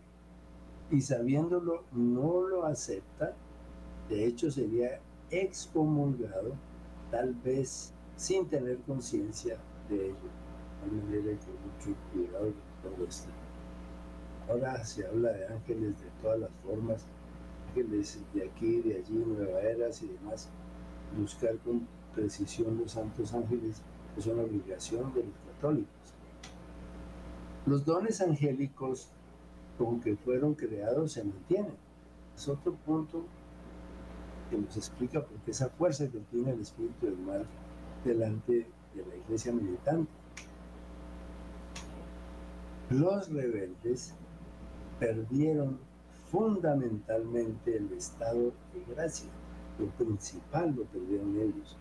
y 0.90 1.00
sabiéndolo 1.00 1.84
no 1.92 2.42
lo 2.42 2.64
acepta, 2.64 3.34
de 4.08 4.24
hecho 4.24 4.50
sería 4.50 5.00
excomulgado, 5.30 6.54
tal 7.10 7.34
vez 7.34 7.92
sin 8.16 8.46
tener 8.48 8.78
conciencia 8.78 9.58
de 9.88 10.06
ello. 10.06 10.30
De 10.84 10.90
manera 11.02 11.38
con 11.40 11.90
mucho 11.90 12.00
cuidado 12.12 12.52
todo. 12.96 13.08
Ahora 14.48 14.84
se 14.84 15.06
habla 15.06 15.32
de 15.32 15.46
ángeles 15.46 16.00
de 16.00 16.06
todas 16.22 16.40
las 16.40 16.50
formas 16.64 17.04
ángeles 17.68 18.18
de 18.32 18.44
aquí, 18.44 18.80
de 18.80 18.96
allí, 18.96 19.14
Nueva 19.14 19.60
Eras 19.60 20.02
y 20.02 20.08
demás, 20.08 20.48
buscar 21.18 21.56
con 21.58 21.86
precisión 22.14 22.78
los 22.78 22.92
santos 22.92 23.34
ángeles 23.34 23.82
es 24.16 24.26
una 24.26 24.42
obligación 24.42 25.12
de 25.14 25.24
los 25.24 25.34
católicos. 25.54 25.92
Los 27.66 27.84
dones 27.84 28.20
angélicos 28.20 29.08
con 29.76 30.00
que 30.00 30.16
fueron 30.16 30.54
creados 30.54 31.12
se 31.12 31.24
mantienen. 31.24 31.76
Es 32.36 32.48
otro 32.48 32.72
punto 32.74 33.24
que 34.50 34.58
nos 34.58 34.76
explica 34.76 35.24
por 35.24 35.36
qué 35.40 35.50
esa 35.50 35.68
fuerza 35.68 36.08
que 36.08 36.18
tiene 36.30 36.52
el 36.52 36.60
espíritu 36.60 37.06
del 37.06 37.18
mal 37.18 37.46
delante 38.04 38.66
de 38.94 39.06
la 39.06 39.16
iglesia 39.16 39.52
militante. 39.52 40.10
Los 42.90 43.30
rebeldes 43.30 44.14
perdieron 44.98 45.78
fundamentalmente 46.30 47.76
el 47.76 47.92
estado 47.92 48.52
de 48.72 48.94
gracia. 48.94 49.28
Lo 49.78 49.88
principal 49.90 50.74
lo 50.74 50.84
perdieron 50.84 51.36
ellos. 51.36 51.76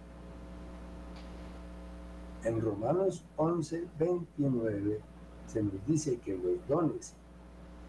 En 2.44 2.60
Romanos 2.60 3.24
11, 3.38 3.88
29 3.98 5.00
se 5.48 5.64
nos 5.64 5.86
dice 5.86 6.18
que 6.20 6.38
los 6.38 6.68
dones 6.68 7.14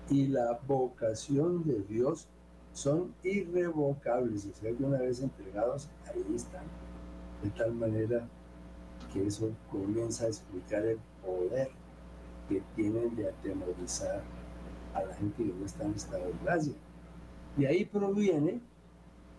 y 0.08 0.28
la 0.28 0.60
vocación 0.68 1.64
de 1.64 1.80
Dios 1.82 2.28
son 2.72 3.12
irrevocables, 3.24 4.46
o 4.46 4.54
sea 4.54 4.72
que 4.72 4.84
una 4.84 4.98
vez 4.98 5.20
entregados, 5.20 5.88
ahí 6.06 6.24
están. 6.34 6.64
De 7.42 7.50
tal 7.50 7.74
manera 7.74 8.28
que 9.12 9.26
eso 9.26 9.50
comienza 9.70 10.26
a 10.26 10.28
explicar 10.28 10.84
el 10.84 10.98
poder 11.24 11.70
que 12.48 12.62
tienen 12.74 13.14
de 13.16 13.28
atemorizar 13.28 14.22
a 14.94 15.02
la 15.02 15.14
gente 15.14 15.44
que 15.44 15.52
no 15.52 15.66
está 15.66 15.84
en 15.84 15.94
estado 15.94 16.26
de 16.26 16.34
gracia. 16.42 16.74
Y 17.56 17.66
ahí 17.66 17.84
proviene 17.84 18.60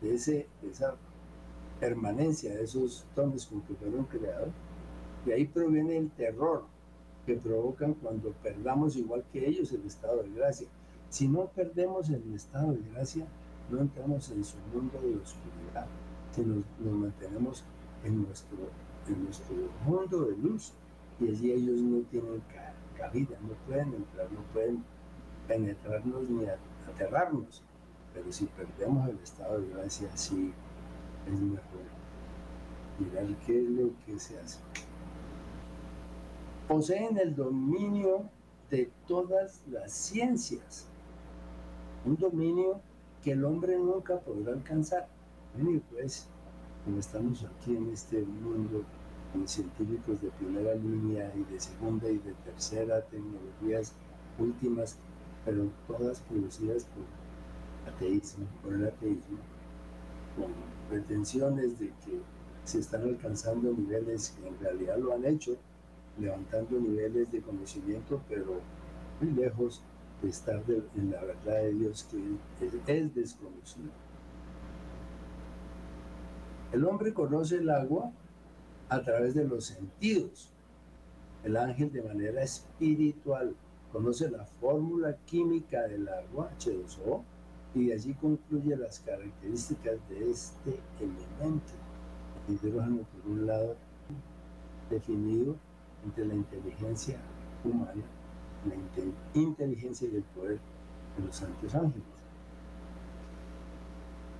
ese, 0.01 0.47
esa 0.63 0.95
permanencia 1.79 2.53
de 2.53 2.63
esos 2.63 3.05
dones 3.15 3.45
con 3.45 3.61
que 3.61 3.73
fueron 3.75 4.05
creados, 4.05 4.49
de 5.25 5.33
ahí 5.33 5.45
proviene 5.45 5.97
el 5.97 6.11
terror 6.11 6.65
que 7.25 7.35
provocan 7.35 7.93
cuando 7.95 8.31
perdamos 8.43 8.95
igual 8.95 9.23
que 9.31 9.47
ellos 9.47 9.71
el 9.71 9.85
estado 9.85 10.23
de 10.23 10.29
gracia. 10.31 10.67
Si 11.09 11.27
no 11.27 11.47
perdemos 11.47 12.09
el 12.09 12.33
estado 12.33 12.73
de 12.73 12.81
gracia, 12.91 13.27
no 13.69 13.79
entramos 13.79 14.29
en 14.31 14.43
su 14.43 14.57
mundo 14.73 14.99
de 15.01 15.15
oscuridad, 15.15 15.87
sino 16.31 16.55
nos, 16.79 16.93
mantenemos 16.93 17.63
en 18.03 18.23
nuestro, 18.23 18.57
en 19.07 19.23
nuestro 19.23 19.55
mundo 19.85 20.25
de 20.25 20.37
luz 20.37 20.73
y 21.19 21.29
allí 21.29 21.51
ellos 21.51 21.81
no 21.81 21.99
tienen 22.09 22.41
cabida, 22.99 23.37
no 23.41 23.53
pueden 23.65 23.93
entrar, 23.93 24.31
no 24.31 24.41
pueden 24.53 24.83
penetrarnos 25.47 26.29
ni 26.29 26.45
aterrarnos. 26.87 27.63
Pero 28.13 28.31
si 28.31 28.45
perdemos 28.45 29.09
el 29.09 29.17
estado 29.19 29.61
de 29.61 29.69
gracia, 29.69 30.09
sí 30.15 30.53
es 31.25 31.39
mejor 31.39 31.99
mirar 32.99 33.25
qué 33.45 33.63
es 33.63 33.69
lo 33.69 33.91
que 34.05 34.19
se 34.19 34.37
hace. 34.39 34.59
Poseen 36.67 37.17
el 37.17 37.35
dominio 37.35 38.29
de 38.69 38.91
todas 39.07 39.63
las 39.67 39.91
ciencias, 39.91 40.87
un 42.05 42.15
dominio 42.17 42.81
que 43.23 43.31
el 43.31 43.43
hombre 43.43 43.77
nunca 43.77 44.19
podrá 44.19 44.53
alcanzar. 44.53 45.07
Y 45.57 45.79
pues, 45.79 46.27
como 46.85 46.99
estamos 46.99 47.43
aquí 47.43 47.75
en 47.75 47.89
este 47.91 48.21
mundo 48.21 48.83
con 49.31 49.47
científicos 49.47 50.21
de 50.21 50.29
primera 50.31 50.73
línea 50.75 51.31
y 51.35 51.51
de 51.51 51.59
segunda 51.59 52.09
y 52.09 52.17
de 52.17 52.33
tercera, 52.45 53.01
tecnologías 53.01 53.93
últimas, 54.37 54.97
pero 55.45 55.67
todas 55.87 56.19
producidas 56.21 56.85
por 56.85 57.93
ateísmo, 57.93 58.45
por 58.63 58.73
el 58.73 58.87
ateísmo, 58.87 59.37
con 60.35 60.51
pretensiones 60.89 61.79
de 61.79 61.87
que 61.87 62.19
se 62.63 62.79
están 62.79 63.03
alcanzando 63.03 63.71
niveles 63.73 64.31
que 64.31 64.47
en 64.47 64.59
realidad 64.59 64.97
lo 64.97 65.13
han 65.13 65.25
hecho, 65.25 65.57
levantando 66.19 66.79
niveles 66.79 67.31
de 67.31 67.41
conocimiento, 67.41 68.21
pero 68.27 68.59
muy 69.21 69.31
lejos 69.31 69.81
de 70.21 70.29
estar 70.29 70.61
en 70.67 71.11
la 71.11 71.21
verdad 71.23 71.61
de 71.63 71.73
Dios 71.73 72.07
que 72.09 72.65
es, 72.65 72.73
es 72.87 73.15
desconocido. 73.15 73.89
El 76.71 76.85
hombre 76.85 77.13
conoce 77.13 77.55
el 77.57 77.69
agua 77.69 78.11
a 78.89 79.01
través 79.01 79.35
de 79.35 79.45
los 79.45 79.65
sentidos, 79.65 80.49
el 81.43 81.55
ángel 81.55 81.91
de 81.91 82.01
manera 82.01 82.43
espiritual, 82.43 83.55
conoce 83.91 84.29
la 84.29 84.45
fórmula 84.45 85.15
química 85.25 85.87
del 85.87 86.07
agua, 86.07 86.51
H2O, 86.59 87.23
y 87.75 87.91
allí 87.91 88.13
concluye 88.15 88.75
las 88.75 88.99
características 88.99 89.97
de 90.09 90.31
este 90.31 90.79
elemento. 90.99 91.73
El 92.47 92.55
hidrógeno, 92.55 93.03
por 93.03 93.31
un 93.31 93.45
lado, 93.45 93.75
definido 94.89 95.55
entre 96.03 96.25
la 96.25 96.33
inteligencia 96.33 97.17
humana, 97.63 98.03
la 98.67 99.39
inteligencia 99.39 100.09
y 100.11 100.15
el 100.15 100.23
poder 100.23 100.59
de 101.17 101.25
los 101.25 101.35
santos 101.35 101.75
ángeles. 101.75 102.07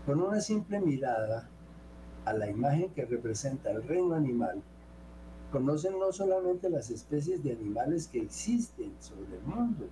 Con 0.06 0.22
una 0.22 0.42
simple 0.42 0.80
mirada 0.80 1.48
a 2.26 2.34
la 2.34 2.50
imagen 2.50 2.90
que 2.92 3.06
representa 3.06 3.72
el 3.72 3.84
reino 3.84 4.16
animal, 4.16 4.62
conocen 5.52 5.98
no 5.98 6.12
solamente 6.12 6.70
las 6.70 6.90
especies 6.90 7.44
de 7.44 7.54
animales 7.54 8.08
que 8.08 8.22
existen 8.22 8.94
sobre 9.00 9.38
el 9.38 9.44
mundo, 9.44 9.88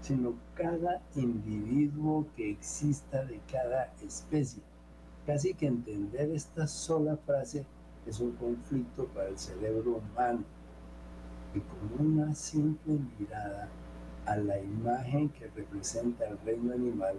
sino 0.00 0.34
cada 0.54 1.02
individuo 1.14 2.26
que 2.36 2.50
exista 2.50 3.24
de 3.24 3.40
cada 3.50 3.92
especie. 4.02 4.62
Casi 5.26 5.54
que 5.54 5.66
entender 5.66 6.30
esta 6.30 6.66
sola 6.66 7.16
frase 7.16 7.66
es 8.06 8.20
un 8.20 8.32
conflicto 8.32 9.06
para 9.06 9.28
el 9.28 9.38
cerebro 9.38 9.96
humano, 9.96 10.44
y 11.54 11.60
con 11.60 12.06
una 12.06 12.34
simple 12.34 12.98
mirada 13.18 13.68
a 14.26 14.36
la 14.36 14.60
imagen 14.60 15.28
que 15.30 15.48
representa 15.48 16.26
el 16.26 16.38
reino 16.38 16.72
animal, 16.72 17.16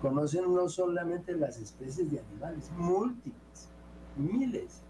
conocen 0.00 0.54
no 0.54 0.68
solamente 0.68 1.36
las 1.36 1.58
especies 1.58 2.10
de 2.10 2.20
animales, 2.20 2.70
múltiples, 2.76 3.45
miles, 4.16 4.82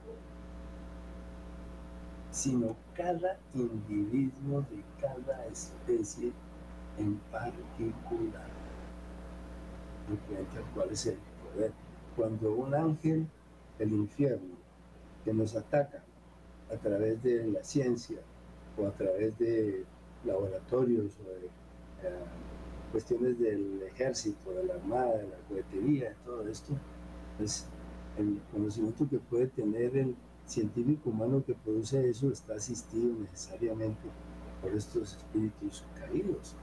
sino 2.30 2.76
cada 2.94 3.38
individuo 3.54 4.60
de 4.70 4.82
cada 5.00 5.46
especie 5.46 6.32
en 6.98 7.16
particular. 7.30 8.48
¿Cuál 10.74 10.90
es 10.90 11.06
el 11.06 11.18
poder? 11.52 11.72
Cuando 12.14 12.52
un 12.52 12.74
ángel 12.74 13.26
del 13.78 13.92
infierno 13.92 14.54
que 15.24 15.32
nos 15.32 15.56
ataca 15.56 16.02
a 16.72 16.76
través 16.76 17.22
de 17.22 17.46
la 17.46 17.62
ciencia 17.62 18.18
o 18.78 18.86
a 18.86 18.92
través 18.92 19.36
de 19.38 19.84
laboratorios 20.24 21.18
o 21.20 21.28
de 21.28 21.46
eh, 21.46 22.24
cuestiones 22.92 23.38
del 23.38 23.82
ejército, 23.82 24.52
de 24.52 24.64
la 24.64 24.74
armada, 24.74 25.18
de 25.18 25.28
la 25.28 25.36
cohetería, 25.48 26.10
de 26.10 26.16
todo 26.24 26.46
esto, 26.48 26.72
es 27.40 27.66
el 28.18 28.40
conocimiento 28.52 29.08
que 29.08 29.18
puede 29.18 29.46
tener 29.48 29.96
el 29.96 30.16
científico 30.46 31.10
humano 31.10 31.42
que 31.44 31.54
produce 31.54 32.08
eso 32.08 32.30
está 32.30 32.54
asistido 32.54 33.14
necesariamente 33.20 34.08
por 34.62 34.72
estos 34.72 35.16
espíritus 35.16 35.84
caídos, 35.98 36.54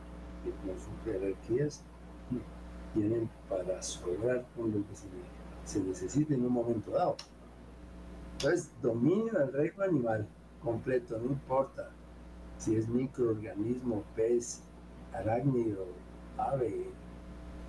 que 0.44 0.52
con 0.52 0.78
sus 0.80 1.04
jerarquías 1.06 1.84
tienen 2.94 3.30
para 3.50 3.82
sobrar 3.82 4.46
con 4.56 4.72
lo 4.72 4.78
que 4.88 4.96
se, 5.66 5.80
necesite 5.82 6.36
en 6.36 6.46
un 6.46 6.54
momento 6.54 6.92
dado. 6.92 7.16
Entonces, 8.34 8.70
dominio 8.82 9.34
del 9.34 9.54
reino 9.54 9.84
animal 9.84 10.28
completo, 10.62 11.18
no 11.18 11.26
importa 11.26 11.89
si 12.58 12.76
es 12.76 12.88
microorganismo, 12.88 14.04
pez, 14.16 14.62
arácnido, 15.13 15.86
ave, 16.38 16.89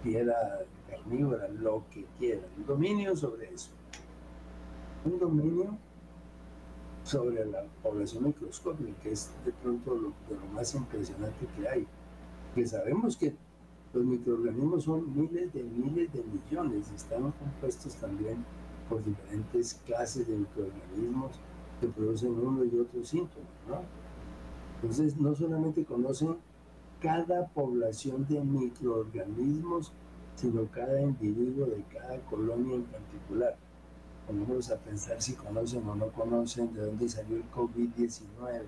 piedra 0.02 0.64
carnívora, 0.96 1.48
lo 1.48 1.84
que 1.90 2.04
quieran. 2.18 2.44
Dominio 2.66 3.16
sobre 3.16 3.52
eso. 3.52 3.70
Un 5.04 5.18
dominio 5.18 5.78
sobre 7.04 7.44
la 7.44 7.64
población 7.82 8.24
microscópica, 8.24 8.90
que 9.02 9.12
es 9.12 9.30
de 9.44 9.52
pronto 9.52 9.94
lo, 9.94 10.12
más 10.54 10.74
impresionante 10.74 11.46
que 11.56 11.68
hay. 11.68 11.86
Que 12.54 12.66
sabemos 12.66 13.16
que 13.16 13.34
los 13.92 14.04
microorganismos 14.04 14.84
son 14.84 15.14
miles 15.14 15.52
de 15.52 15.62
miles 15.62 16.12
de 16.12 16.22
millones 16.24 16.90
están 16.90 17.30
compuestos 17.32 17.94
también 17.96 18.44
por 18.88 19.04
diferentes 19.04 19.74
clases 19.86 20.26
de 20.26 20.36
microorganismos 20.36 21.32
que 21.80 21.88
producen 21.88 22.32
uno 22.32 22.64
y 22.64 22.78
otro 22.78 23.04
síntoma. 23.04 23.46
Entonces, 24.76 25.16
no 25.16 25.34
solamente 25.34 25.84
conocen 25.84 26.36
cada 27.00 27.46
población 27.48 28.26
de 28.28 28.40
microorganismos, 28.40 29.92
sino 30.36 30.66
cada 30.70 31.00
individuo 31.00 31.66
de 31.66 31.82
cada 31.92 32.18
colonia 32.26 32.76
en 32.76 32.84
particular 32.84 33.56
ponemos 34.26 34.70
a 34.70 34.78
pensar 34.78 35.20
si 35.20 35.34
conocen 35.34 35.86
o 35.88 35.94
no 35.94 36.08
conocen 36.08 36.72
de 36.74 36.86
dónde 36.86 37.08
salió 37.08 37.36
el 37.36 37.50
COVID-19. 37.50 38.62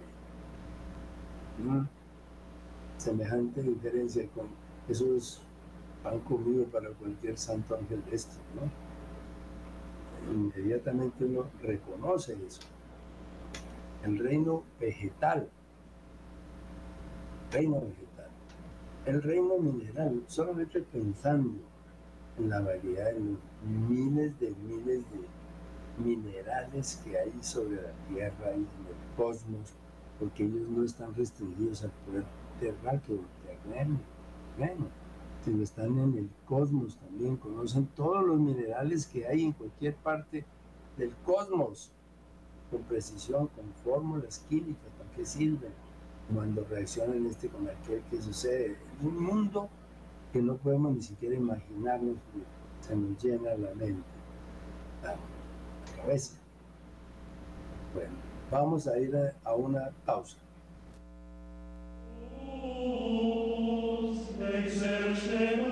Semejante 2.98 3.62
diferencia 3.62 4.26
con 4.34 4.46
esos 4.88 5.40
pan 6.02 6.20
comido 6.20 6.64
para 6.66 6.90
cualquier 6.90 7.36
santo 7.36 7.76
ángel 7.76 8.04
de 8.04 8.16
estos, 8.16 8.38
¿no? 8.54 8.70
Inmediatamente 10.32 11.24
uno 11.24 11.46
reconoce 11.62 12.36
eso. 12.46 12.60
El 14.04 14.18
reino 14.18 14.62
vegetal. 14.78 15.48
Reino 17.50 17.80
vegetal. 17.80 18.05
El 19.06 19.22
reino 19.22 19.56
mineral, 19.58 20.24
solamente 20.26 20.80
pensando 20.80 21.60
en 22.38 22.50
la 22.50 22.60
variedad 22.60 23.12
de 23.12 23.20
los 23.20 23.38
miles 23.88 24.38
de 24.40 24.52
miles 24.66 25.04
de 25.12 26.04
minerales 26.04 27.00
que 27.04 27.16
hay 27.16 27.32
sobre 27.40 27.76
la 27.76 27.92
Tierra 28.08 28.50
y 28.50 28.56
en 28.56 28.60
el 28.62 29.16
cosmos, 29.16 29.74
porque 30.18 30.42
ellos 30.42 30.68
no 30.68 30.82
están 30.82 31.14
restringidos 31.14 31.84
al 31.84 31.92
poder 32.04 32.24
terráqueo, 32.58 33.20
terreno, 33.44 34.00
terreno, 34.56 34.86
sino 35.44 35.62
están 35.62 35.96
en 35.98 36.18
el 36.18 36.30
cosmos 36.44 36.96
también, 36.96 37.36
conocen 37.36 37.86
todos 37.94 38.26
los 38.26 38.40
minerales 38.40 39.06
que 39.06 39.24
hay 39.24 39.44
en 39.44 39.52
cualquier 39.52 39.94
parte 39.94 40.44
del 40.98 41.14
cosmos, 41.24 41.92
con 42.72 42.82
precisión, 42.82 43.46
con 43.46 43.72
fórmulas 43.84 44.44
químicas, 44.48 44.90
para 44.98 45.10
qué 45.12 45.24
sirven, 45.24 45.70
cuando 46.34 46.64
reaccionan 46.64 47.26
este 47.26 47.48
con 47.48 47.68
aquel 47.68 48.02
que 48.10 48.20
sucede. 48.20 48.72
Es 48.72 49.04
un 49.04 49.22
mundo 49.22 49.68
que 50.32 50.42
no 50.42 50.56
podemos 50.56 50.94
ni 50.94 51.02
siquiera 51.02 51.34
imaginarnos, 51.34 52.16
se 52.80 52.96
nos 52.96 53.22
llena 53.22 53.54
la 53.54 53.74
mente, 53.74 54.02
la 55.02 55.16
cabeza. 55.96 56.38
Bueno, 57.94 58.14
vamos 58.50 58.86
a 58.86 58.98
ir 58.98 59.16
a, 59.44 59.54
una 59.54 59.90
pausa. 60.04 60.36
santos 64.68 65.65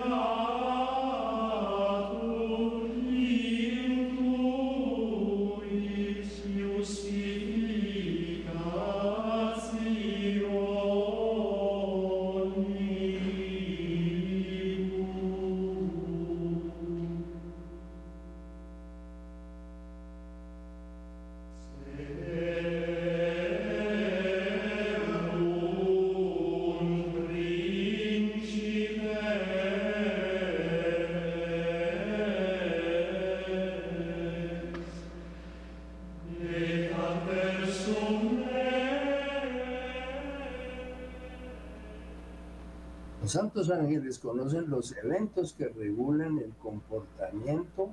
ángeles 43.74 44.18
conocen 44.18 44.70
los 44.70 44.96
eventos 44.96 45.52
que 45.52 45.68
regulan 45.68 46.38
el 46.38 46.52
comportamiento 46.54 47.90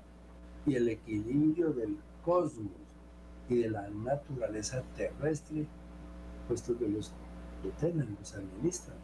y 0.65 0.75
el 0.75 0.89
equilibrio 0.89 1.73
del 1.73 1.97
cosmos 2.23 2.71
y 3.49 3.55
de 3.55 3.69
la 3.69 3.89
naturaleza 3.89 4.83
terrestre, 4.95 5.65
puesto 6.47 6.77
que 6.77 6.87
los 6.87 7.11
detenen, 7.63 8.15
los 8.19 8.33
administran. 8.35 8.97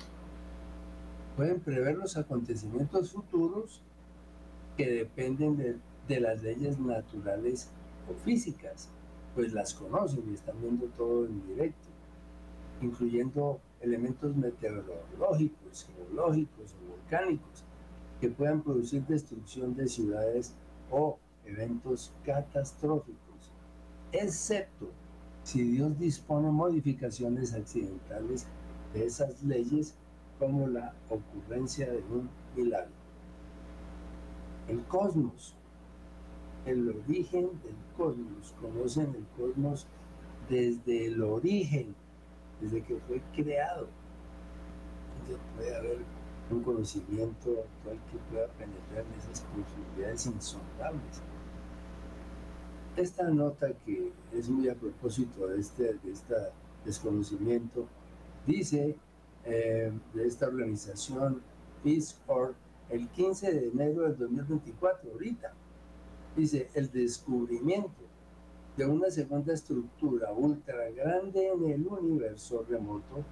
Pueden 1.35 1.59
prever 1.59 1.97
los 1.97 2.17
acontecimientos 2.17 3.11
futuros 3.11 3.81
que 4.75 4.89
dependen 4.89 5.57
de, 5.57 5.77
de 6.07 6.19
las 6.19 6.41
leyes 6.41 6.79
naturales 6.79 7.69
o 8.09 8.13
físicas, 8.23 8.89
pues 9.35 9.53
las 9.53 9.73
conocen 9.73 10.23
y 10.29 10.33
están 10.33 10.59
viendo 10.61 10.85
todo 10.97 11.25
en 11.25 11.45
directo, 11.47 11.87
incluyendo 12.81 13.59
elementos 13.81 14.35
meteorológicos, 14.35 15.85
geológicos 15.85 16.73
o 16.73 16.91
volcánicos 16.91 17.63
que 18.19 18.29
puedan 18.29 18.61
producir 18.61 19.05
destrucción 19.05 19.75
de 19.75 19.87
ciudades 19.87 20.53
o 20.91 21.17
eventos 21.45 22.11
catastróficos, 22.25 23.51
excepto 24.11 24.89
si 25.43 25.63
Dios 25.63 25.97
dispone 25.97 26.49
modificaciones 26.51 27.53
accidentales 27.53 28.47
de 28.93 29.05
esas 29.05 29.41
leyes 29.43 29.93
como 30.39 30.67
la 30.67 30.93
ocurrencia 31.09 31.89
de 31.89 31.99
un 31.99 32.29
milagro. 32.55 32.91
El 34.67 34.83
cosmos, 34.85 35.55
el 36.65 36.89
origen 36.89 37.43
del 37.63 37.75
cosmos, 37.95 38.53
conocen 38.59 39.15
el 39.15 39.25
cosmos 39.37 39.87
desde 40.49 41.05
el 41.07 41.21
origen 41.21 41.95
desde 42.61 42.83
que 42.83 42.97
fue 43.07 43.21
creado. 43.35 43.87
Entonces 45.19 45.45
puede 45.55 45.75
haber 45.75 45.97
un 46.49 46.63
conocimiento 46.63 47.49
actual 47.51 47.99
que 48.11 48.17
pueda 48.31 48.47
penetrar 48.53 49.05
en 49.05 49.19
esas 49.19 49.41
posibilidades 49.41 50.25
insondables. 50.25 51.21
Esta 52.95 53.29
nota 53.29 53.73
que 53.85 54.11
es 54.33 54.49
muy 54.49 54.69
a 54.69 54.75
propósito 54.75 55.47
de 55.47 55.59
este, 55.59 55.93
de 56.03 56.11
este 56.11 56.35
desconocimiento, 56.85 57.87
dice 58.45 58.95
eh, 59.45 59.91
de 60.13 60.27
esta 60.27 60.47
organización 60.47 61.41
Peace 61.83 62.15
Corps 62.25 62.55
el 62.89 63.07
15 63.09 63.53
de 63.53 63.67
enero 63.67 64.03
del 64.03 64.17
2024, 64.17 65.11
ahorita, 65.11 65.53
dice 66.35 66.69
el 66.73 66.89
descubrimiento 66.89 68.06
de 68.77 68.85
una 68.85 69.09
segunda 69.09 69.53
estructura 69.53 70.31
ultra 70.31 70.91
grande 70.91 71.47
en 71.47 71.65
el 71.65 71.87
universo 71.87 72.63
remoto 72.69 73.25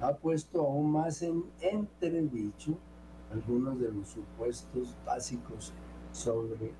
ha 0.00 0.16
puesto 0.16 0.62
aún 0.62 0.90
más 0.90 1.20
en 1.20 1.44
entredicho 1.60 2.78
algunos 3.30 3.78
de 3.78 3.92
los 3.92 4.08
supuestos 4.08 4.96
básicos 5.04 5.74
sobre 6.12 6.72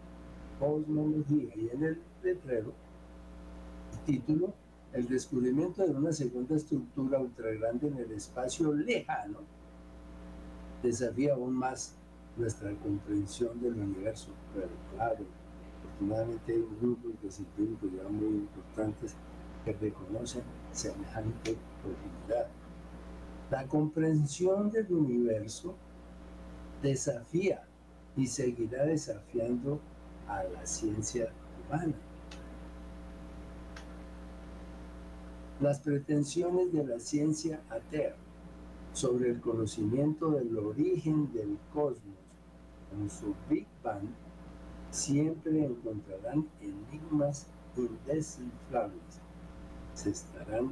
cosmología. 0.58 1.54
Y 1.56 1.68
en 1.70 1.84
el 1.84 2.02
letrero 2.22 2.72
el 3.92 3.98
título 4.06 4.54
el 4.94 5.06
descubrimiento 5.08 5.86
de 5.86 5.92
una 5.92 6.12
segunda 6.12 6.56
estructura 6.56 7.18
ultra 7.18 7.50
grande 7.50 7.88
en 7.88 7.98
el 7.98 8.12
espacio 8.12 8.72
lejano 8.72 9.40
desafía 10.82 11.34
aún 11.34 11.52
más 11.52 11.94
nuestra 12.38 12.74
comprensión 12.76 13.60
del 13.60 13.74
universo. 13.74 14.30
Pero 14.54 14.70
claro 14.94 15.45
afortunadamente 15.96 16.52
hay 16.52 16.66
grupos 16.80 17.12
de 17.22 17.30
científicos 17.30 17.90
ya 17.96 18.08
muy 18.08 18.28
importantes 18.28 19.14
que 19.64 19.72
reconocen 19.72 20.42
semejante 20.72 21.56
profundidad. 21.82 22.48
La 23.50 23.66
comprensión 23.66 24.70
del 24.70 24.92
universo 24.92 25.74
desafía 26.82 27.62
y 28.16 28.26
seguirá 28.26 28.84
desafiando 28.84 29.80
a 30.28 30.44
la 30.44 30.66
ciencia 30.66 31.30
humana. 31.66 31.94
Las 35.60 35.80
pretensiones 35.80 36.72
de 36.72 36.84
la 36.84 37.00
ciencia 37.00 37.62
atea 37.70 38.14
sobre 38.92 39.30
el 39.30 39.40
conocimiento 39.40 40.30
del 40.32 40.56
origen 40.58 41.32
del 41.32 41.56
cosmos 41.72 42.16
con 42.90 43.08
su 43.08 43.34
Big 43.48 43.66
Bang 43.82 44.08
siempre 44.90 45.64
encontrarán 45.64 46.46
enigmas 46.60 47.46
indescifrables. 47.76 49.20
Se 49.94 50.10
estarán 50.10 50.70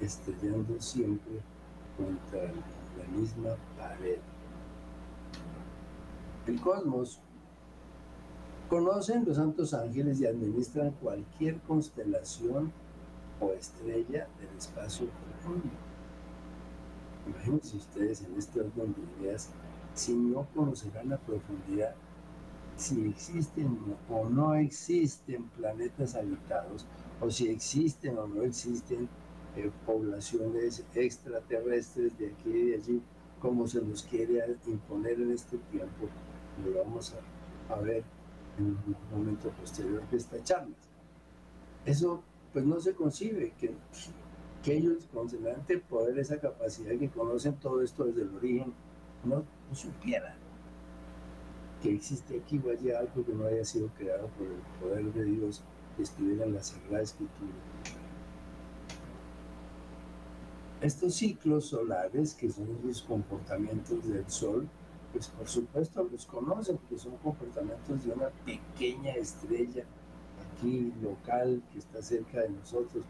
estrellando 0.00 0.80
siempre 0.80 1.40
contra 1.96 2.42
la 2.42 3.18
misma 3.18 3.56
pared. 3.78 4.18
El 6.46 6.60
cosmos 6.60 7.20
conocen 8.68 9.24
los 9.24 9.36
santos 9.36 9.72
ángeles 9.72 10.20
y 10.20 10.26
administran 10.26 10.90
cualquier 11.02 11.58
constelación 11.60 12.72
o 13.40 13.52
estrella 13.52 14.28
del 14.38 14.58
espacio 14.58 15.06
profundo. 15.06 15.70
Imagínense 17.26 17.76
ustedes 17.76 18.22
en 18.22 18.36
este 18.36 18.60
orden 18.60 18.94
de 18.94 19.22
ideas 19.22 19.48
si 19.94 20.12
no 20.12 20.46
conocerán 20.54 21.08
la 21.08 21.18
profundidad 21.18 21.94
si 22.76 23.08
existen 23.08 23.78
o 24.08 24.28
no 24.28 24.54
existen 24.54 25.44
planetas 25.50 26.14
habitados, 26.14 26.86
o 27.20 27.30
si 27.30 27.48
existen 27.48 28.18
o 28.18 28.26
no 28.26 28.42
existen 28.42 29.08
eh, 29.56 29.70
poblaciones 29.86 30.84
extraterrestres 30.94 32.18
de 32.18 32.28
aquí 32.28 32.50
y 32.50 32.70
de 32.70 32.74
allí, 32.74 33.02
como 33.40 33.68
se 33.68 33.80
nos 33.80 34.02
quiere 34.02 34.56
imponer 34.66 35.20
en 35.20 35.32
este 35.32 35.58
tiempo, 35.70 36.08
lo 36.64 36.82
vamos 36.82 37.14
a, 37.68 37.76
ver 37.76 38.04
en 38.58 38.66
un 38.66 38.96
momento 39.12 39.50
posterior 39.50 40.02
de 40.10 40.16
esta 40.16 40.42
charla. 40.42 40.74
Eso 41.84 42.22
pues 42.52 42.64
no 42.64 42.80
se 42.80 42.94
concibe, 42.94 43.52
que, 43.58 43.72
que 44.62 44.76
ellos 44.76 45.08
con 45.12 45.28
semejante 45.28 45.78
poder, 45.78 46.18
esa 46.18 46.40
capacidad 46.40 46.96
que 46.98 47.10
conocen 47.10 47.54
todo 47.56 47.82
esto 47.82 48.04
desde 48.04 48.22
el 48.22 48.34
origen, 48.36 48.72
no, 49.24 49.36
no 49.68 49.74
supieran 49.74 50.43
que 51.84 51.92
existe 51.92 52.38
aquí 52.38 52.58
o 52.64 52.70
allá 52.70 53.00
algo 53.00 53.22
que 53.26 53.34
no 53.34 53.44
haya 53.44 53.62
sido 53.62 53.88
creado 53.88 54.26
por 54.38 54.46
el 54.46 54.62
poder 54.80 55.12
de 55.12 55.24
Dios 55.24 55.62
que 55.94 56.02
estuviera 56.02 56.46
en 56.46 56.54
la 56.54 56.62
Sagrada 56.62 57.02
Escritura. 57.02 57.52
Estos 60.80 61.14
ciclos 61.14 61.66
solares, 61.66 62.34
que 62.34 62.50
son 62.50 62.78
los 62.82 63.02
comportamientos 63.02 64.08
del 64.08 64.28
Sol, 64.30 64.66
pues 65.12 65.28
por 65.28 65.46
supuesto 65.46 66.08
los 66.10 66.24
conocen, 66.24 66.78
porque 66.78 66.98
son 66.98 67.18
comportamientos 67.18 68.02
de 68.02 68.12
una 68.12 68.30
pequeña 68.46 69.12
estrella 69.12 69.84
aquí 70.56 70.90
local 71.02 71.62
que 71.70 71.80
está 71.80 72.00
cerca 72.00 72.40
de 72.40 72.48
nosotros. 72.48 73.04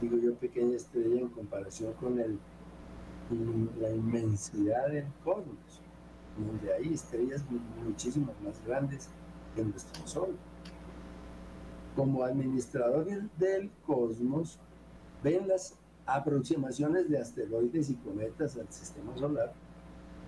Digo 0.00 0.16
yo 0.18 0.34
pequeña 0.36 0.76
estrella 0.76 1.22
en 1.22 1.28
comparación 1.28 1.92
con 1.94 2.20
el, 2.20 2.38
la 3.80 3.90
inmensidad 3.90 4.88
del 4.90 5.06
cosmos, 5.24 5.81
donde 6.38 6.72
hay 6.72 6.94
estrellas 6.94 7.44
muchísimo 7.84 8.32
más 8.44 8.54
grandes 8.66 9.08
que 9.54 9.62
nuestro 9.62 10.06
Sol. 10.06 10.36
Como 11.94 12.24
administradores 12.24 13.22
del 13.38 13.70
cosmos, 13.86 14.58
ven 15.22 15.46
las 15.46 15.74
aproximaciones 16.06 17.08
de 17.08 17.18
asteroides 17.18 17.90
y 17.90 17.94
cometas 17.96 18.56
al 18.56 18.70
sistema 18.72 19.16
solar, 19.16 19.52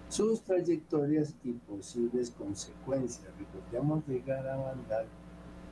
sus 0.09 0.43
trayectorias 0.43 1.35
y 1.43 1.53
posibles 1.53 2.31
consecuencias. 2.31 3.33
Recordemos 3.39 4.07
llegar 4.07 4.47
a 4.47 4.57
mandar, 4.57 5.07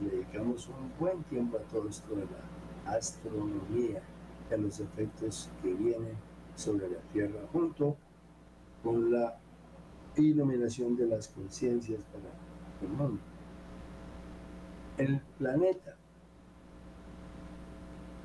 dedicamos 0.01 0.69
un 0.69 0.91
buen 0.99 1.23
tiempo 1.25 1.59
a 1.59 1.61
todo 1.63 1.89
esto 1.89 2.15
de 2.15 2.23
la 2.23 2.93
astronomía, 2.93 4.03
y 4.51 4.55
a 4.55 4.57
los 4.57 4.81
efectos 4.81 5.51
que 5.63 5.73
vienen 5.75 6.17
sobre 6.57 6.89
la 6.89 6.99
Tierra, 7.13 7.41
junto 7.53 7.97
con 8.83 9.13
la 9.13 9.39
iluminación 10.17 10.97
de 10.97 11.07
las 11.07 11.29
conciencias 11.29 12.01
para 12.13 12.31
el 12.83 12.89
mundo. 12.89 13.21
El 14.99 15.21
planeta 15.39 15.97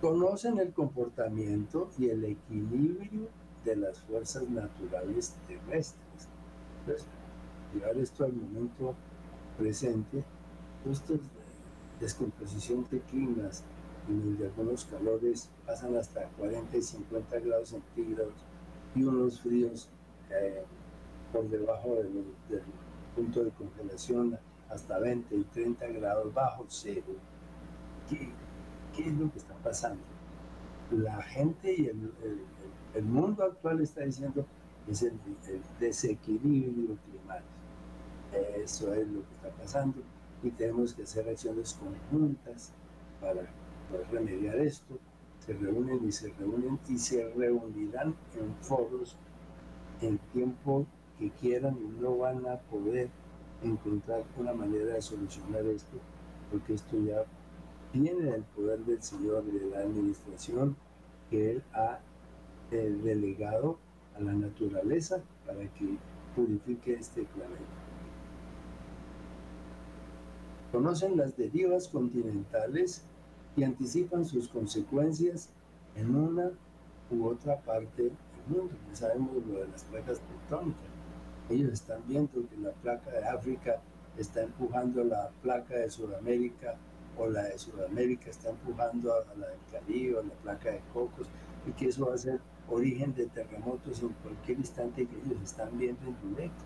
conocen 0.01 0.59
el 0.59 0.73
comportamiento 0.73 1.89
y 1.97 2.09
el 2.09 2.23
equilibrio 2.25 3.27
de 3.63 3.75
las 3.75 3.99
fuerzas 4.01 4.49
naturales 4.49 5.35
terrestres. 5.47 6.27
Entonces, 6.79 7.07
llevar 7.73 7.97
esto 7.97 8.25
al 8.25 8.33
momento 8.33 8.95
presente, 9.57 10.23
esto 10.89 11.15
es 11.15 11.21
descomposición 11.99 12.85
de 12.91 12.99
climas, 13.01 13.63
en 14.07 14.21
donde 14.21 14.45
algunos 14.45 14.85
calores 14.85 15.49
pasan 15.65 15.95
hasta 15.95 16.25
40 16.37 16.77
y 16.77 16.81
50 16.81 17.39
grados 17.39 17.69
centígrados 17.69 18.33
y 18.95 19.03
unos 19.03 19.41
fríos 19.41 19.89
eh, 20.29 20.63
por 21.31 21.49
debajo 21.49 21.95
del, 21.95 22.63
punto 23.15 23.43
de 23.43 23.51
congelación 23.51 24.37
hasta 24.69 24.99
20 24.99 25.35
y 25.35 25.43
30 25.43 25.87
grados 25.87 26.33
bajo 26.33 26.65
cero. 26.67 27.15
¿Qué, 28.09 28.31
es 29.03 29.13
lo 29.13 29.31
que 29.31 29.39
está 29.39 29.53
pasando? 29.55 30.03
La 30.91 31.21
gente 31.21 31.73
y 31.75 31.85
el, 31.87 32.11
el, 32.93 33.03
mundo 33.03 33.43
actual 33.43 33.81
está 33.81 34.01
diciendo 34.01 34.45
es 34.87 35.03
el, 35.03 35.19
desequilibrio 35.79 36.97
climático. 37.05 37.47
Eso 38.55 38.93
es 38.93 39.07
lo 39.07 39.21
que 39.21 39.35
está 39.35 39.49
pasando 39.49 40.01
y 40.43 40.51
tenemos 40.51 40.93
que 40.93 41.03
hacer 41.03 41.27
acciones 41.27 41.73
conjuntas 41.73 42.71
para, 43.19 43.41
para 43.91 44.03
remediar 44.11 44.57
esto. 44.57 44.99
Se 45.39 45.53
reúnen 45.53 46.05
y 46.05 46.11
se 46.11 46.31
reúnen 46.33 46.79
y 46.87 46.97
se 46.97 47.29
reunirán 47.29 48.15
en 48.35 48.55
foros 48.61 49.17
en 50.01 50.17
tiempo 50.33 50.85
que 51.19 51.31
quieran 51.31 51.77
y 51.77 52.01
no 52.01 52.17
van 52.17 52.45
a 52.47 52.57
poder 52.57 53.09
encontrar 53.63 54.23
una 54.37 54.53
manera 54.53 54.93
de 54.93 55.01
solucionar 55.01 55.65
esto, 55.65 55.97
porque 56.51 56.73
esto 56.73 56.97
ya 56.99 57.25
viene 57.93 58.31
del 58.31 58.43
poder 58.43 58.79
del 58.79 59.01
Señor 59.01 59.43
y 59.47 59.57
de 59.57 59.65
la 59.67 59.79
administración 59.79 60.75
que 61.29 61.51
Él 61.51 61.63
ha 61.73 61.99
eh, 62.71 62.95
delegado 63.03 63.77
a 64.15 64.21
la 64.21 64.33
naturaleza 64.33 65.21
para 65.45 65.61
que 65.73 65.97
purifique 66.35 66.93
este 66.93 67.23
planeta. 67.23 67.87
Conocen 70.71 71.17
las 71.17 71.35
derivas 71.37 71.87
continentales 71.87 73.03
y 73.55 73.63
anticipan 73.63 74.25
sus 74.25 74.47
consecuencias 74.49 75.49
en 75.95 76.13
una 76.15 76.51
u 77.09 77.25
otra 77.25 77.59
parte 77.61 78.03
del 78.03 78.11
mundo. 78.47 78.73
Ya 78.89 78.95
sabemos 78.95 79.35
lo 79.47 79.59
de 79.59 79.67
las 79.67 79.83
placas 79.85 80.19
tectónicas. 80.19 80.96
Ellos 81.49 81.73
están 81.73 82.01
viendo 82.07 82.47
que 82.49 82.57
la 82.57 82.71
placa 82.71 83.09
de 83.11 83.25
África 83.25 83.81
está 84.17 84.43
empujando 84.43 85.03
la 85.03 85.29
placa 85.41 85.75
de 85.75 85.89
Sudamérica 85.89 86.75
o 87.17 87.27
la 87.27 87.43
de 87.43 87.57
Sudamérica 87.57 88.29
está 88.29 88.49
empujando 88.49 89.13
a 89.13 89.35
la 89.35 89.47
del 89.47 89.59
Caribe 89.71 90.17
o 90.17 90.23
la 90.23 90.33
placa 90.35 90.71
de 90.71 90.81
Cocos 90.93 91.27
y 91.65 91.71
que 91.71 91.87
eso 91.87 92.07
va 92.07 92.15
a 92.15 92.17
ser 92.17 92.39
origen 92.69 93.13
de 93.15 93.27
terremotos 93.27 94.01
en 94.01 94.09
cualquier 94.09 94.59
instante 94.59 95.05
que 95.05 95.15
ellos 95.15 95.41
están 95.43 95.77
viendo 95.77 96.05
en 96.05 96.29
directo, 96.29 96.63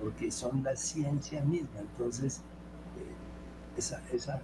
porque 0.00 0.30
son 0.30 0.62
la 0.62 0.76
ciencia 0.76 1.42
misma. 1.42 1.80
Entonces, 1.80 2.38
eh, 2.98 3.78
esa, 3.78 4.02
esa, 4.12 4.40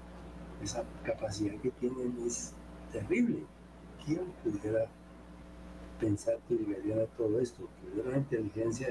esa 0.63 0.85
capacidad 1.05 1.55
que 1.61 1.71
tienen 1.73 2.17
es 2.27 2.53
terrible. 2.93 3.45
¿Quién 4.05 4.25
pudiera 4.43 4.87
pensar 6.01 6.39
que 6.49 6.55
llegarían 6.55 7.01
a 7.01 7.07
todo 7.17 7.41
esto? 7.41 7.69
Que 7.81 7.93
hubiera 7.93 8.09
una 8.11 8.19
inteligencia 8.19 8.89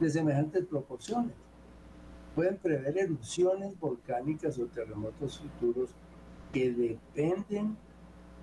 de 0.00 0.10
semejantes 0.10 0.64
proporciones 0.66 1.34
pueden 2.34 2.56
prever 2.56 2.96
erupciones 2.96 3.78
volcánicas 3.80 4.58
o 4.58 4.66
terremotos 4.66 5.40
futuros 5.40 5.90
que 6.52 6.72
dependen 6.72 7.76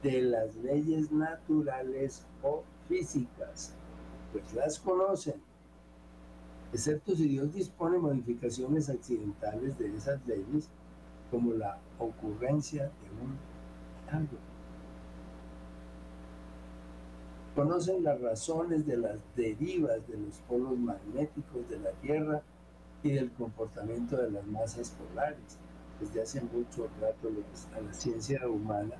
de 0.03 0.21
las 0.21 0.55
leyes 0.57 1.11
naturales 1.11 2.25
o 2.43 2.63
físicas, 2.87 3.73
pues 4.31 4.53
las 4.53 4.79
conocen, 4.79 5.35
excepto 6.73 7.15
si 7.15 7.27
Dios 7.27 7.53
dispone 7.53 7.97
modificaciones 7.97 8.89
accidentales 8.89 9.77
de 9.79 9.95
esas 9.95 10.19
leyes, 10.27 10.69
como 11.31 11.53
la 11.53 11.79
ocurrencia 11.97 12.83
de 12.83 13.23
un 13.23 13.37
algo. 14.13 14.44
Conocen 17.55 18.03
las 18.03 18.19
razones 18.19 18.85
de 18.85 18.97
las 18.97 19.15
derivas 19.33 20.05
de 20.09 20.17
los 20.17 20.39
polos 20.39 20.77
magnéticos 20.77 21.69
de 21.69 21.79
la 21.79 21.91
Tierra 22.01 22.41
y 23.01 23.13
del 23.13 23.31
comportamiento 23.31 24.17
de 24.17 24.29
las 24.29 24.45
masas 24.45 24.89
polares. 24.91 25.57
Desde 26.01 26.21
hace 26.21 26.41
mucho 26.41 26.89
rato 26.99 27.29
la 27.29 27.93
ciencia 27.93 28.45
humana 28.45 28.95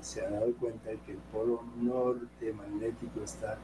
se 0.00 0.24
ha 0.24 0.30
dado 0.30 0.54
cuenta 0.54 0.88
de 0.88 0.98
que 1.00 1.12
el 1.12 1.18
polo 1.30 1.64
norte 1.76 2.50
magnético 2.54 3.20
está 3.22 3.58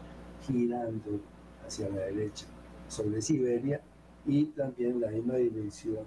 girando 0.47 1.21
hacia 1.67 1.89
la 1.89 2.03
derecha 2.03 2.45
sobre 2.89 3.23
Siberia 3.23 3.81
y 4.27 4.45
también 4.47 5.01
la 5.01 5.09
misma 5.09 5.37
dirección 5.37 6.05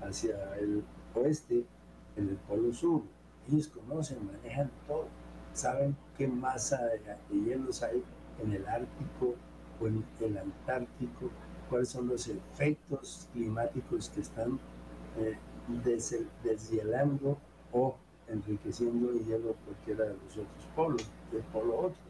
hacia 0.00 0.54
el 0.58 0.84
oeste 1.16 1.64
en 2.14 2.28
el 2.28 2.36
polo 2.36 2.72
sur. 2.72 3.02
Ellos 3.50 3.66
conocen, 3.66 4.24
manejan 4.26 4.70
todo, 4.86 5.08
saben 5.58 5.96
qué 6.16 6.28
masa 6.28 6.80
de, 6.86 7.00
hielos 7.30 7.82
hay 7.82 8.02
en 8.42 8.52
el 8.52 8.66
Ártico 8.66 9.34
o 9.80 9.86
en 9.88 10.04
el 10.20 10.38
Antártico, 10.38 11.30
cuáles 11.68 11.88
son 11.88 12.06
los 12.08 12.28
efectos 12.28 13.28
climáticos 13.32 14.08
que 14.10 14.20
están 14.20 14.58
eh, 15.18 15.36
deshielando 16.44 17.38
o 17.72 17.96
enriqueciendo 18.28 19.10
el 19.10 19.24
hielo 19.24 19.56
cualquiera 19.64 20.04
de 20.04 20.14
los 20.14 20.32
otros 20.32 20.68
polos, 20.76 21.10
del 21.32 21.42
polo 21.42 21.78
otro. 21.78 22.08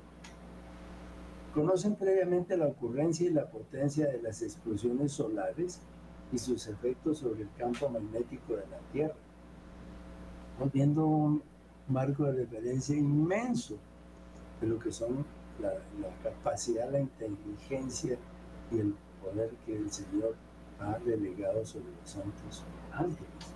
Conocen 1.54 1.96
previamente 1.96 2.56
la 2.56 2.66
ocurrencia 2.66 3.26
y 3.26 3.32
la 3.32 3.46
potencia 3.46 4.06
de 4.06 4.20
las 4.20 4.42
explosiones 4.42 5.12
solares 5.12 5.80
y 6.30 6.38
sus 6.38 6.66
efectos 6.66 7.18
sobre 7.18 7.42
el 7.42 7.50
campo 7.56 7.88
magnético 7.88 8.54
de 8.54 8.66
la 8.66 8.78
Tierra. 8.92 9.14
Viendo 10.72 11.06
un 11.06 11.42
marco 11.88 12.24
de 12.24 12.44
referencia 12.44 12.96
inmenso 12.96 13.78
de 14.60 14.66
lo 14.66 14.78
que 14.78 14.92
son 14.92 15.24
la, 15.60 15.72
capacidad, 16.22 16.90
la 16.90 17.00
inteligencia 17.00 18.16
y 18.70 18.78
el 18.78 18.94
poder 19.22 19.50
que 19.66 19.76
el 19.76 19.90
Señor 19.90 20.34
ha 20.80 20.98
delegado 20.98 21.64
sobre 21.64 21.90
los 22.00 22.10
santos 22.10 22.64
ángeles. 22.92 23.54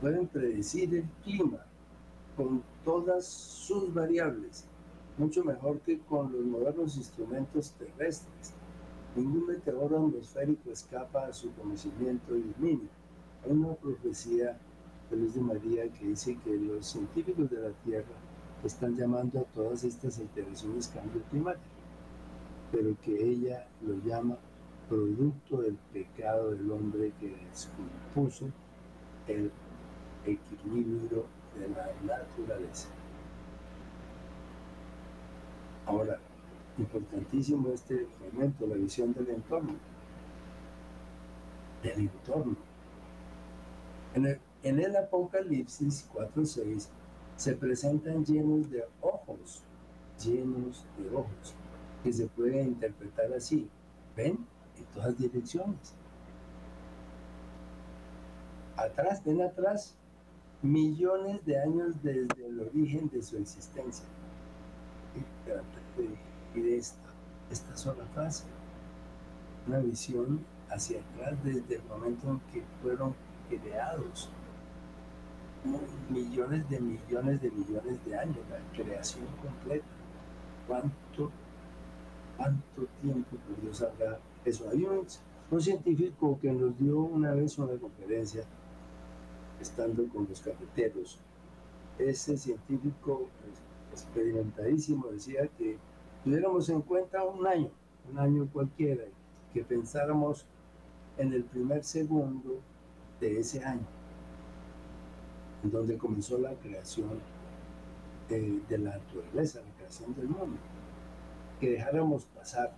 Pueden 0.00 0.26
predecir 0.26 0.94
el 0.94 1.04
clima 1.24 1.64
con 2.36 2.62
todas 2.84 3.24
sus 3.24 3.92
variables, 3.94 4.66
mucho 5.16 5.44
mejor 5.44 5.80
que 5.80 5.98
con 6.00 6.32
los 6.32 6.44
modernos 6.44 6.96
instrumentos 6.96 7.72
terrestres. 7.72 8.52
Ningún 9.14 9.46
meteoro 9.46 9.96
atmosférico 9.96 10.70
escapa 10.70 11.26
a 11.26 11.32
su 11.32 11.50
conocimiento 11.54 12.36
y 12.36 12.42
dominio. 12.42 12.88
Hay 13.44 13.52
una 13.52 13.74
profecía 13.74 14.58
de 15.10 15.16
Luis 15.16 15.34
de 15.34 15.40
María 15.40 15.88
que 15.92 16.06
dice 16.06 16.36
que 16.44 16.56
los 16.56 16.86
científicos 16.86 17.50
de 17.50 17.60
la 17.60 17.70
Tierra 17.84 18.14
están 18.64 18.96
llamando 18.96 19.40
a 19.40 19.44
todas 19.44 19.84
estas 19.84 20.18
alteraciones 20.18 20.88
cambio 20.88 21.22
climático 21.30 21.76
pero 22.72 22.96
que 23.02 23.22
ella 23.22 23.66
lo 23.82 23.94
llama 24.04 24.36
producto 24.88 25.62
del 25.62 25.76
pecado 25.92 26.50
del 26.50 26.70
hombre 26.70 27.12
que 27.20 27.34
descompuso 27.50 28.46
el 29.26 29.50
equilibrio 30.24 31.26
de 31.58 31.68
la 31.68 31.88
naturaleza. 32.02 32.88
Ahora, 35.86 36.18
importantísimo 36.78 37.70
este 37.70 38.06
momento, 38.32 38.66
la 38.66 38.76
visión 38.76 39.12
del 39.14 39.30
entorno. 39.30 39.74
del 41.82 42.00
entorno. 42.00 42.56
En 44.14 44.26
el, 44.26 44.40
en 44.68 44.80
el 44.80 44.96
Apocalipsis 44.96 46.08
4.6 46.12 46.88
se 47.36 47.54
presentan 47.54 48.24
llenos 48.24 48.68
de 48.68 48.84
ojos, 49.00 49.62
llenos 50.24 50.84
de 50.98 51.14
ojos, 51.14 51.54
que 52.02 52.12
se 52.12 52.26
puede 52.26 52.62
interpretar 52.62 53.32
así. 53.32 53.68
¿Ven? 54.16 54.44
En 54.76 54.84
todas 54.92 55.16
direcciones. 55.16 55.94
Atrás, 58.76 59.22
ven 59.24 59.40
atrás, 59.40 59.94
millones 60.62 61.44
de 61.46 61.60
años 61.60 62.02
desde 62.02 62.46
el 62.46 62.60
origen 62.60 63.08
de 63.10 63.22
su 63.22 63.36
existencia. 63.36 64.04
Y 66.54 66.60
de 66.60 66.76
esta, 66.76 67.08
esta 67.52 67.76
sola 67.76 68.04
frase, 68.14 68.44
una 69.68 69.78
visión 69.78 70.44
hacia 70.70 71.00
atrás 71.00 71.38
desde 71.44 71.76
el 71.76 71.84
momento 71.84 72.30
en 72.30 72.40
que 72.52 72.64
fueron 72.82 73.14
creados 73.48 74.28
millones 76.10 76.68
de 76.68 76.80
millones 76.80 77.40
de 77.42 77.50
millones 77.50 78.04
de 78.04 78.18
años, 78.18 78.38
la 78.50 78.82
creación 78.82 79.26
completa. 79.42 79.86
¿Cuánto, 80.66 81.30
cuánto 82.36 82.86
tiempo 83.00 83.36
por 83.36 83.60
Dios 83.62 83.82
habrá 83.82 84.18
eso? 84.44 84.68
Hay 84.70 84.84
un, 84.84 85.06
un 85.50 85.60
científico 85.60 86.38
que 86.40 86.52
nos 86.52 86.78
dio 86.78 87.00
una 87.00 87.32
vez 87.32 87.58
una 87.58 87.78
conferencia 87.78 88.44
estando 89.60 90.06
con 90.08 90.26
los 90.28 90.40
cafeteros. 90.40 91.18
Ese 91.98 92.36
científico 92.36 93.28
experimentadísimo 93.92 95.08
decía 95.08 95.48
que 95.56 95.78
tuviéramos 96.22 96.68
en 96.68 96.82
cuenta 96.82 97.24
un 97.24 97.46
año, 97.46 97.70
un 98.10 98.18
año 98.18 98.48
cualquiera, 98.52 99.04
que 99.54 99.64
pensáramos 99.64 100.44
en 101.16 101.32
el 101.32 101.44
primer 101.44 101.82
segundo 101.82 102.60
de 103.20 103.40
ese 103.40 103.64
año, 103.64 103.86
donde 105.70 105.98
comenzó 105.98 106.38
la 106.38 106.54
creación 106.54 107.20
de, 108.28 108.60
de 108.68 108.78
la 108.78 108.96
naturaleza, 108.96 109.60
la 109.60 109.76
creación 109.76 110.14
del 110.14 110.28
mundo. 110.28 110.58
Que 111.60 111.70
dejáramos 111.70 112.24
pasar 112.26 112.76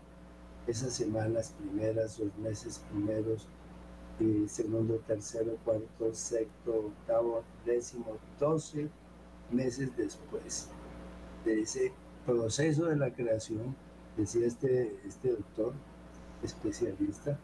esas 0.66 0.92
semanas 0.94 1.54
primeras, 1.58 2.18
los 2.18 2.36
meses 2.38 2.80
primeros, 2.90 3.48
segundo, 4.48 4.96
tercero, 5.06 5.56
cuarto, 5.64 6.12
sexto, 6.12 6.86
octavo, 6.86 7.42
décimo, 7.64 8.16
doce 8.38 8.88
meses 9.50 9.96
después 9.96 10.68
de 11.44 11.60
ese 11.60 11.92
proceso 12.26 12.86
de 12.86 12.96
la 12.96 13.12
creación, 13.12 13.76
decía 14.16 14.46
este, 14.46 14.98
este 15.06 15.30
doctor 15.30 15.72
especialista, 16.42 17.38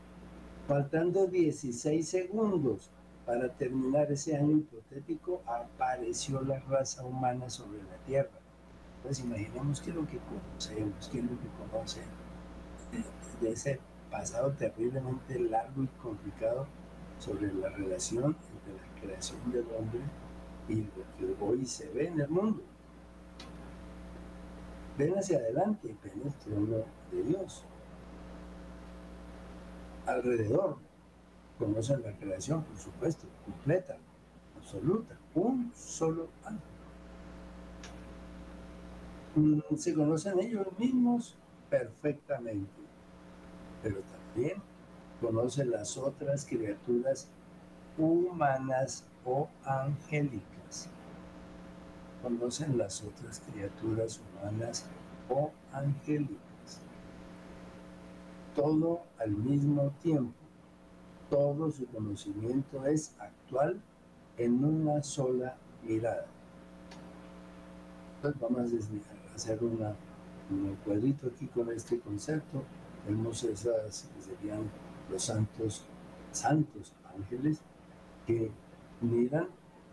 faltando 0.66 1.26
16 1.26 2.06
segundos 2.06 2.90
para 3.26 3.48
terminar 3.48 4.10
ese 4.12 4.36
año 4.36 4.58
hipotético, 4.58 5.42
apareció 5.46 6.42
la 6.42 6.58
raza 6.60 7.04
humana 7.04 7.48
sobre 7.48 7.78
la 7.82 7.96
Tierra. 8.06 8.38
Entonces 8.96 9.24
imaginemos 9.24 9.80
qué 9.80 9.90
es 9.90 9.96
lo 9.96 10.06
que 10.06 10.18
conocemos, 10.18 11.08
qué 11.10 11.18
es 11.18 11.24
lo 11.24 11.38
que 11.38 11.48
conocen 11.70 12.04
de 13.40 13.50
ese 13.50 13.80
pasado 14.10 14.52
terriblemente 14.52 15.38
largo 15.38 15.82
y 15.82 15.86
complicado 16.00 16.66
sobre 17.18 17.52
la 17.52 17.68
relación 17.70 18.36
entre 18.52 18.74
la 18.74 19.00
creación 19.00 19.50
del 19.50 19.66
hombre 19.76 20.00
y 20.68 20.76
lo 20.76 21.36
que 21.36 21.44
hoy 21.44 21.66
se 21.66 21.88
ve 21.90 22.08
en 22.08 22.20
el 22.20 22.28
mundo. 22.28 22.62
Ven 24.96 25.18
hacia 25.18 25.38
adelante, 25.38 25.96
ven 26.02 26.22
el 26.24 26.34
trono 26.34 26.84
de 27.10 27.22
Dios. 27.24 27.64
Alrededor 30.06 30.78
conocen 31.64 32.02
la 32.02 32.12
creación, 32.12 32.62
por 32.64 32.78
supuesto, 32.78 33.26
completa, 33.44 33.96
absoluta, 34.56 35.16
un 35.34 35.72
solo 35.74 36.28
ángel. 36.44 36.60
Mm, 39.36 39.76
se 39.76 39.94
conocen 39.94 40.38
ellos 40.38 40.66
mismos 40.78 41.34
perfectamente 41.68 42.84
pero 43.84 44.00
también 44.00 44.62
conoce 45.20 45.64
las 45.66 45.98
otras 45.98 46.46
criaturas 46.46 47.28
humanas 47.98 49.04
o 49.26 49.46
angélicas. 49.62 50.88
Conocen 52.22 52.78
las 52.78 53.02
otras 53.02 53.40
criaturas 53.40 54.20
humanas 54.20 54.86
o 55.28 55.52
angélicas. 55.70 56.80
Todo 58.56 59.02
al 59.18 59.32
mismo 59.32 59.92
tiempo. 60.02 60.43
Todo 61.34 61.68
su 61.72 61.86
conocimiento 61.86 62.86
es 62.86 63.12
actual 63.18 63.80
en 64.38 64.64
una 64.64 65.02
sola 65.02 65.56
mirada. 65.82 66.26
Entonces 68.16 68.40
vamos 68.40 68.72
a 68.72 69.34
hacer 69.34 69.58
un 69.60 70.76
cuadrito 70.84 71.26
aquí 71.26 71.48
con 71.48 71.72
este 71.72 71.98
concepto 71.98 72.62
Vemos 73.06 73.44
esas 73.44 74.08
que 74.14 74.22
serían 74.22 74.70
los 75.10 75.24
santos, 75.24 75.82
santos 76.32 76.92
ángeles 77.14 77.60
que 78.26 78.50
miran 79.02 79.48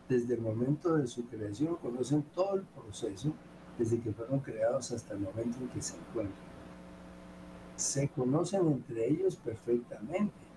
desde 0.08 0.36
el 0.36 0.41
momento 0.41 0.95
de 0.95 1.08
su 1.08 1.25
creación, 1.25 1.75
conocen 1.77 2.23
todo 2.34 2.56
el 2.56 2.63
proceso 2.63 3.34
desde 3.77 3.99
que 3.99 4.13
fueron 4.13 4.39
creados 4.39 4.91
hasta 4.91 5.13
el 5.13 5.21
momento 5.21 5.58
en 5.60 5.69
que 5.69 5.82
se 5.82 5.97
encuentran. 5.97 6.51
Se 7.75 8.08
conocen 8.10 8.67
entre 8.67 9.10
ellos 9.10 9.36
perfectamente, 9.36 10.50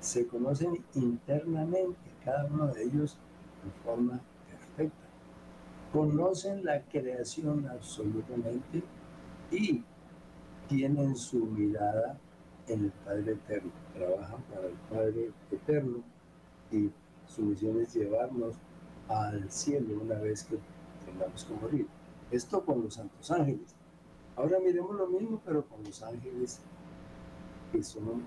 se 0.00 0.26
conocen 0.26 0.84
internamente, 0.94 1.98
cada 2.24 2.46
uno 2.46 2.68
de 2.68 2.84
ellos 2.84 3.16
de 3.64 3.70
forma 3.84 4.20
perfecta. 4.48 5.06
Conocen 5.92 6.64
la 6.64 6.82
creación 6.82 7.66
absolutamente 7.68 8.82
y 9.50 9.82
tienen 10.68 11.16
su 11.16 11.46
mirada 11.46 12.18
en 12.66 12.84
el 12.84 12.92
Padre 12.92 13.32
Eterno, 13.32 13.70
trabajan 13.94 14.42
para 14.42 14.66
el 14.66 14.76
Padre 14.90 15.30
Eterno 15.50 16.02
y 16.70 16.90
su 17.26 17.42
misión 17.42 17.80
es 17.80 17.94
llevarnos 17.94 18.56
al 19.08 19.50
cielo 19.50 20.00
una 20.02 20.16
vez 20.16 20.44
que 20.44 20.58
tengamos 21.06 21.44
que 21.44 21.54
morir. 21.54 21.86
Esto 22.30 22.62
con 22.62 22.82
los 22.82 22.94
santos 22.94 23.30
ángeles. 23.30 23.74
Ahora 24.36 24.58
miremos 24.60 24.94
lo 24.94 25.06
mismo, 25.06 25.40
pero 25.44 25.64
con 25.64 25.82
los 25.82 26.02
ángeles 26.02 26.60
que 27.72 27.82
son 27.82 28.22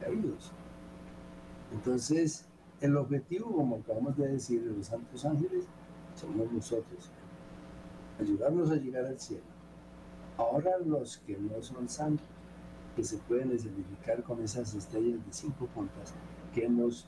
caídos. 0.00 0.52
Entonces, 1.74 2.46
el 2.80 2.96
objetivo, 2.96 3.52
como 3.52 3.76
acabamos 3.76 4.16
de 4.16 4.28
decir, 4.28 4.62
de 4.62 4.76
los 4.76 4.86
santos 4.86 5.24
ángeles, 5.24 5.66
somos 6.14 6.50
nosotros. 6.52 7.10
Ayudarnos 8.20 8.70
a 8.70 8.76
llegar 8.76 9.04
al 9.04 9.18
cielo. 9.18 9.42
Ahora 10.38 10.78
los 10.78 11.18
que 11.18 11.36
no 11.36 11.60
son 11.62 11.88
santos, 11.88 12.26
que 12.94 13.02
se 13.02 13.18
pueden 13.18 13.48
identificar 13.48 14.22
con 14.22 14.40
esas 14.40 14.72
estrellas 14.74 15.24
de 15.26 15.32
cinco 15.32 15.66
puntas, 15.66 16.14
que 16.54 16.64
hemos 16.64 17.06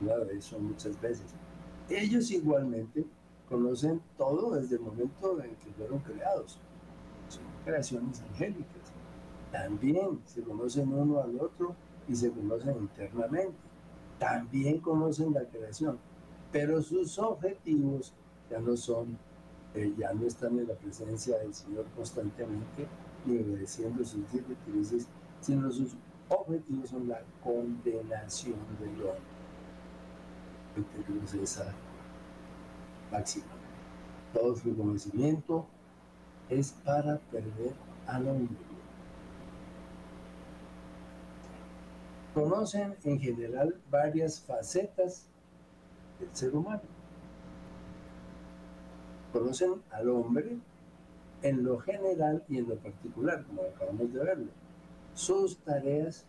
hablado 0.00 0.26
de 0.26 0.36
eso 0.36 0.58
muchas 0.58 1.00
veces, 1.00 1.34
ellos 1.88 2.30
igualmente 2.30 3.06
conocen 3.48 4.02
todo 4.18 4.54
desde 4.54 4.76
el 4.76 4.82
momento 4.82 5.42
en 5.42 5.54
que 5.56 5.70
fueron 5.72 6.00
creados. 6.00 6.58
Son 7.28 7.42
creaciones 7.64 8.20
angélicas. 8.20 8.92
También 9.50 10.20
se 10.26 10.42
conocen 10.42 10.92
uno 10.92 11.20
al 11.20 11.40
otro 11.40 11.74
y 12.08 12.14
se 12.14 12.30
conocen 12.30 12.76
internamente. 12.78 13.56
También 14.18 14.80
conocen 14.80 15.32
la 15.32 15.44
creación, 15.44 15.98
pero 16.50 16.82
sus 16.82 17.18
objetivos 17.18 18.12
ya 18.50 18.58
no 18.58 18.76
son 18.76 19.18
ya 19.96 20.12
no 20.12 20.26
están 20.26 20.58
en 20.58 20.66
la 20.66 20.74
presencia 20.74 21.38
del 21.38 21.54
Señor 21.54 21.84
constantemente 21.94 22.86
ni 23.26 23.38
obedeciendo 23.38 24.04
sus 24.04 24.30
directrices, 24.32 25.06
sino 25.40 25.70
sus 25.70 25.94
objetivos 26.28 26.90
son 26.90 27.08
la 27.08 27.20
condenación 27.42 28.56
del 28.80 28.90
hombre. 29.02 29.22
Entendemos 30.76 31.34
esa 31.34 31.74
máxima. 33.12 33.46
Todo 34.32 34.56
su 34.56 34.76
conocimiento 34.76 35.66
es 36.48 36.72
para 36.84 37.18
perder 37.18 37.74
al 38.06 38.28
hombre. 38.28 38.67
Conocen 42.38 42.94
en 43.04 43.18
general 43.18 43.74
varias 43.90 44.40
facetas 44.40 45.26
del 46.20 46.34
ser 46.36 46.54
humano 46.54 46.82
conocen 49.32 49.82
al 49.90 50.08
hombre 50.08 50.58
en 51.42 51.64
lo 51.64 51.78
general 51.78 52.44
y 52.48 52.58
en 52.58 52.68
lo 52.68 52.76
particular, 52.76 53.44
como 53.44 53.62
acabamos 53.62 54.12
de 54.12 54.18
verlo, 54.18 54.50
sus 55.14 55.58
tareas 55.58 56.24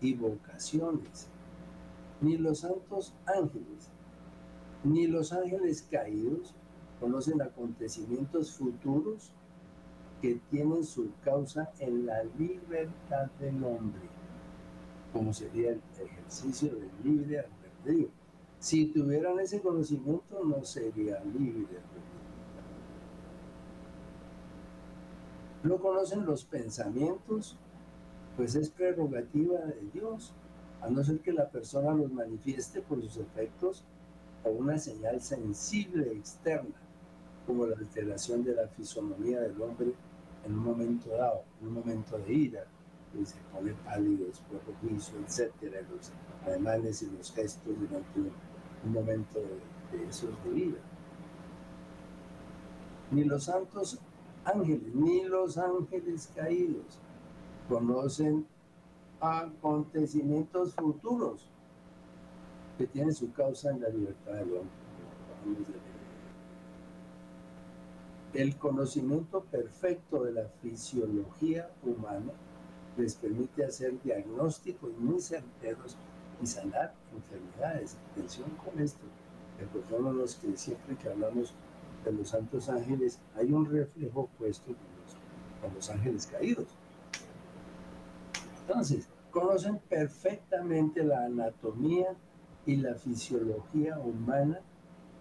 y 0.00 0.14
vocaciones. 0.14 1.28
Ni 2.20 2.36
los 2.36 2.60
santos 2.60 3.12
ángeles, 3.26 3.90
ni 4.84 5.06
los 5.06 5.32
ángeles 5.32 5.86
caídos 5.90 6.54
conocen 7.00 7.42
acontecimientos 7.42 8.52
futuros 8.52 9.30
que 10.22 10.40
tienen 10.50 10.84
su 10.84 11.10
causa 11.24 11.70
en 11.78 12.06
la 12.06 12.24
libertad 12.38 13.26
del 13.38 13.62
hombre. 13.64 14.08
Como 15.16 15.32
sería 15.32 15.70
el 15.70 15.80
ejercicio 15.98 16.68
del 16.74 16.90
libre 17.02 17.40
albedrío. 17.40 18.08
Si 18.58 18.84
tuvieran 18.86 19.40
ese 19.40 19.62
conocimiento, 19.62 20.44
no 20.44 20.62
sería 20.62 21.24
libre 21.24 21.78
albedrío. 21.78 22.16
No 25.62 25.78
conocen 25.78 26.26
los 26.26 26.44
pensamientos, 26.44 27.56
pues 28.36 28.56
es 28.56 28.68
prerrogativa 28.68 29.58
de 29.60 29.88
Dios, 29.94 30.34
a 30.82 30.90
no 30.90 31.02
ser 31.02 31.20
que 31.20 31.32
la 31.32 31.48
persona 31.48 31.94
los 31.94 32.12
manifieste 32.12 32.82
por 32.82 33.00
sus 33.00 33.16
efectos 33.16 33.84
o 34.44 34.50
una 34.50 34.76
señal 34.76 35.22
sensible 35.22 36.12
externa, 36.12 36.76
como 37.46 37.66
la 37.66 37.76
alteración 37.76 38.44
de 38.44 38.54
la 38.54 38.68
fisonomía 38.68 39.40
del 39.40 39.60
hombre 39.62 39.94
en 40.44 40.52
un 40.52 40.62
momento 40.62 41.08
dado, 41.08 41.42
en 41.62 41.68
un 41.68 41.74
momento 41.74 42.18
de 42.18 42.34
ira, 42.34 42.66
que 43.16 43.26
se 43.26 43.36
pone 43.52 43.72
pálido, 43.84 44.26
después 44.26 44.60
rojizo, 44.66 45.12
etcétera, 45.18 45.80
los 45.90 46.12
ademanes 46.46 47.02
y 47.02 47.10
los 47.10 47.32
gestos 47.32 47.74
durante 47.78 48.20
un, 48.20 48.92
momento 48.92 49.40
de, 49.92 50.08
esos 50.08 50.30
de 50.44 50.58
ira. 50.58 50.80
Ni 53.10 53.24
los 53.24 53.44
santos 53.44 53.98
ángeles, 54.44 54.94
ni 54.94 55.24
los 55.24 55.58
ángeles 55.58 56.30
caídos 56.34 57.00
conocen 57.68 58.46
acontecimientos 59.20 60.74
futuros 60.74 61.48
que 62.78 62.86
tienen 62.86 63.14
su 63.14 63.32
causa 63.32 63.70
en 63.70 63.80
la 63.80 63.88
libertad 63.88 64.32
del 64.32 64.52
hombre. 64.52 64.86
El 68.34 68.56
conocimiento 68.58 69.42
perfecto 69.44 70.24
de 70.24 70.32
la 70.32 70.48
fisiología 70.60 71.70
humana 71.82 72.32
les 72.96 73.14
permite 73.14 73.64
hacer 73.64 74.00
diagnósticos 74.02 74.96
muy 74.98 75.20
certeros 75.20 75.96
y 76.42 76.46
sanar 76.46 76.94
enfermedades. 77.14 77.96
Atención 78.12 78.50
con 78.64 78.80
esto. 78.80 79.04
Recordémonos 79.58 80.36
que 80.36 80.56
siempre 80.56 80.96
que 80.96 81.08
hablamos 81.08 81.54
de 82.04 82.12
los 82.12 82.28
santos 82.28 82.68
ángeles 82.68 83.18
hay 83.34 83.52
un 83.52 83.66
reflejo 83.66 84.28
puesto 84.38 84.74
con 85.60 85.74
los 85.74 85.90
ángeles 85.90 86.26
caídos. 86.26 86.68
Entonces, 88.60 89.08
conocen 89.30 89.78
perfectamente 89.78 91.04
la 91.04 91.24
anatomía 91.24 92.16
y 92.64 92.76
la 92.76 92.94
fisiología 92.94 93.98
humana 93.98 94.60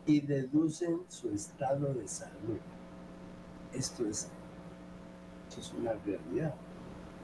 y 0.05 0.21
deducen 0.21 1.01
su 1.07 1.29
estado 1.29 1.93
de 1.93 2.07
salud. 2.07 2.59
Esto 3.73 4.05
es, 4.07 4.29
es 5.57 5.73
una 5.73 5.93
realidad. 5.93 6.55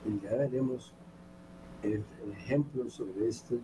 Y 0.06 0.20
ya 0.24 0.36
veremos 0.36 0.94
el, 1.84 2.04
ejemplo 2.32 2.90
sobre 2.90 3.28
esto 3.28 3.56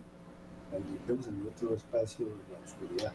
cuando 0.70 0.88
estemos 0.94 1.26
en 1.26 1.46
otro 1.46 1.74
espacio 1.74 2.26
de 2.26 2.52
la 2.52 2.58
oscuridad. 2.64 3.12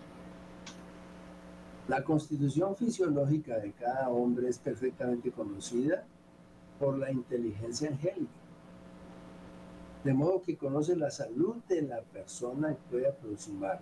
La 1.88 2.04
constitución 2.04 2.76
fisiológica 2.76 3.58
de 3.60 3.72
cada 3.74 4.10
hombre 4.10 4.50
es 4.50 4.58
perfectamente 4.58 5.32
conocida 5.32 6.06
por 6.80 6.98
la 6.98 7.12
inteligencia 7.12 7.90
angélica 7.90 8.44
de 10.04 10.14
modo 10.14 10.42
que 10.42 10.58
conoce 10.58 10.96
la 10.96 11.10
salud 11.10 11.56
de 11.70 11.82
la 11.82 12.02
persona 12.02 12.72
y 12.72 12.92
puede 12.92 13.08
aproximar 13.08 13.80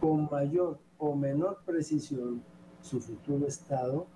con 0.00 0.28
mayor 0.30 0.78
o 0.98 1.16
menor 1.16 1.58
precisión 1.66 2.42
su 2.80 3.00
futuro 3.00 3.46
estado 3.46 4.06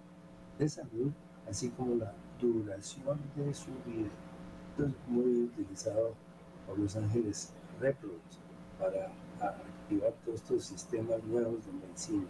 de 0.58 0.68
salud, 0.68 1.10
así 1.48 1.70
como 1.70 1.96
la 1.96 2.12
duración 2.40 3.18
de 3.36 3.52
su 3.54 3.70
vida. 3.86 4.10
Esto 4.70 4.86
es 4.86 4.92
muy 5.08 5.44
utilizado 5.44 6.14
por 6.66 6.78
los 6.78 6.96
ángeles 6.96 7.52
réprobos 7.80 8.40
para 8.78 9.12
activar 9.40 10.12
todos 10.24 10.40
estos 10.40 10.64
sistemas 10.64 11.22
nuevos 11.24 11.64
de 11.66 11.72
medicina. 11.72 12.26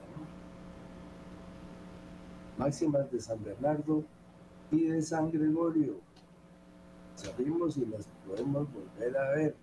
Máximas 2.58 3.10
de 3.10 3.20
San 3.20 3.42
Bernardo 3.42 4.04
y 4.70 4.84
de 4.84 5.02
San 5.02 5.30
Gregorio 5.30 6.00
sabemos 7.20 7.76
y 7.76 7.84
las 7.86 8.08
podemos 8.26 8.68
volver 8.72 9.16
a 9.16 9.30
ver. 9.30 9.54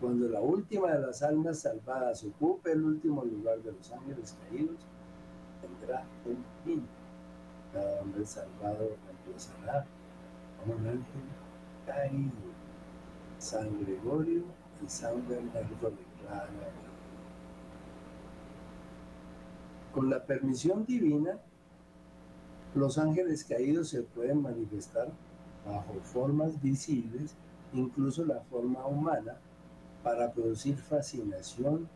Cuando 0.00 0.28
la 0.28 0.40
última 0.40 0.92
de 0.92 1.00
las 1.00 1.22
almas 1.22 1.60
salvadas 1.60 2.24
ocupe 2.24 2.72
el 2.72 2.84
último 2.84 3.24
lugar 3.24 3.58
de 3.62 3.72
los 3.72 3.90
ángeles 3.92 4.36
caídos, 4.42 4.76
tendrá 5.60 6.04
un 6.24 6.44
fin. 6.64 6.86
Cada 7.72 8.00
hombre 8.00 8.24
salvado 8.24 8.96
a 9.68 9.84
un 10.66 10.86
ángel 10.86 11.04
caído. 11.86 12.48
San 13.38 13.80
Gregorio 13.84 14.42
y 14.84 14.88
San 14.88 15.26
Bernardo 15.28 15.90
declaran. 15.90 16.48
Con 19.92 20.10
la 20.10 20.24
permisión 20.24 20.84
divina, 20.84 21.38
los 22.74 22.98
ángeles 22.98 23.44
caídos 23.44 23.88
se 23.88 24.02
pueden 24.02 24.42
manifestar 24.42 25.08
bajo 25.66 25.94
formas 26.02 26.60
visibles, 26.60 27.34
incluso 27.72 28.24
la 28.24 28.40
forma 28.40 28.86
humana, 28.86 29.36
para 30.02 30.32
producir 30.32 30.76
fascinación, 30.76 31.88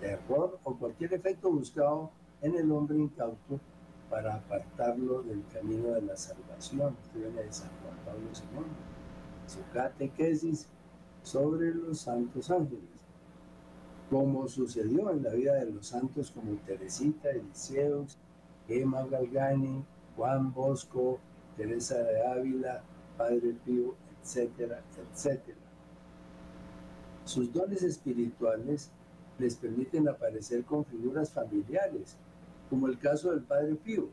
terror 0.00 0.58
o 0.64 0.74
cualquier 0.76 1.14
efecto 1.14 1.50
buscado 1.50 2.10
en 2.42 2.54
el 2.56 2.70
hombre 2.70 2.98
incauto 2.98 3.60
para 4.10 4.34
apartarlo 4.34 5.22
del 5.22 5.42
camino 5.52 5.88
de 5.92 6.02
la 6.02 6.16
salvación. 6.16 6.96
Esto 7.02 7.18
viene 7.18 7.42
de 7.42 7.52
San 7.52 7.70
Juan 7.82 7.96
Pablo 8.04 8.28
II, 8.32 8.66
su 9.46 9.60
catequesis 9.72 10.68
sobre 11.22 11.74
los 11.74 12.00
santos 12.00 12.50
ángeles. 12.50 12.84
Como 14.10 14.46
sucedió 14.46 15.10
en 15.10 15.22
la 15.22 15.30
vida 15.30 15.54
de 15.54 15.70
los 15.70 15.88
santos 15.88 16.30
como 16.30 16.56
Teresita, 16.58 17.30
Eliseus, 17.30 18.16
Emma 18.68 19.04
Galgani, 19.06 19.84
Juan 20.16 20.52
Bosco, 20.52 21.18
Teresa 21.56 21.98
de 21.98 22.26
Ávila, 22.26 22.82
Padre 23.16 23.56
Pío, 23.64 23.94
etcétera, 24.22 24.82
etcétera. 25.12 25.58
Sus 27.24 27.52
dones 27.52 27.82
espirituales 27.82 28.90
les 29.38 29.56
permiten 29.56 30.08
aparecer 30.08 30.64
con 30.64 30.84
figuras 30.84 31.30
familiares, 31.30 32.16
como 32.68 32.86
el 32.86 32.98
caso 32.98 33.30
del 33.30 33.42
Padre 33.42 33.74
Pío, 33.76 34.08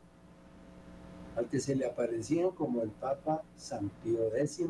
al 1.36 1.48
que 1.48 1.60
se 1.60 1.74
le 1.74 1.86
aparecían 1.86 2.50
como 2.50 2.82
el 2.82 2.90
Papa 2.90 3.42
San 3.56 3.90
Pío 4.02 4.34
X, 4.36 4.60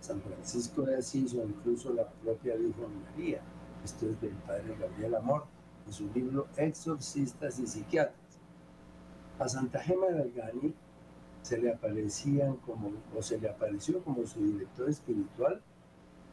San 0.00 0.20
Francisco 0.22 0.82
de 0.82 0.96
Asís 0.96 1.34
o 1.34 1.42
incluso 1.42 1.92
la 1.92 2.08
propia 2.08 2.54
Virgen 2.56 3.02
María. 3.02 3.40
Esto 3.84 4.08
es 4.08 4.20
del 4.20 4.32
Padre 4.46 4.76
Gabriel 4.78 5.14
Amor, 5.16 5.44
en 5.86 5.92
su 5.92 6.10
libro 6.12 6.46
Exorcistas 6.56 7.58
y 7.58 7.66
Psiquiatras. 7.66 8.16
A 9.38 9.48
Santa 9.48 9.80
Gema 9.80 10.06
Galgani 10.06 10.74
se 11.42 11.58
le 11.58 11.72
aparecían 11.72 12.56
como, 12.56 12.92
o 13.16 13.22
se 13.22 13.38
le 13.38 13.48
apareció 13.48 14.02
como 14.02 14.26
su 14.26 14.44
director 14.44 14.88
espiritual 14.88 15.62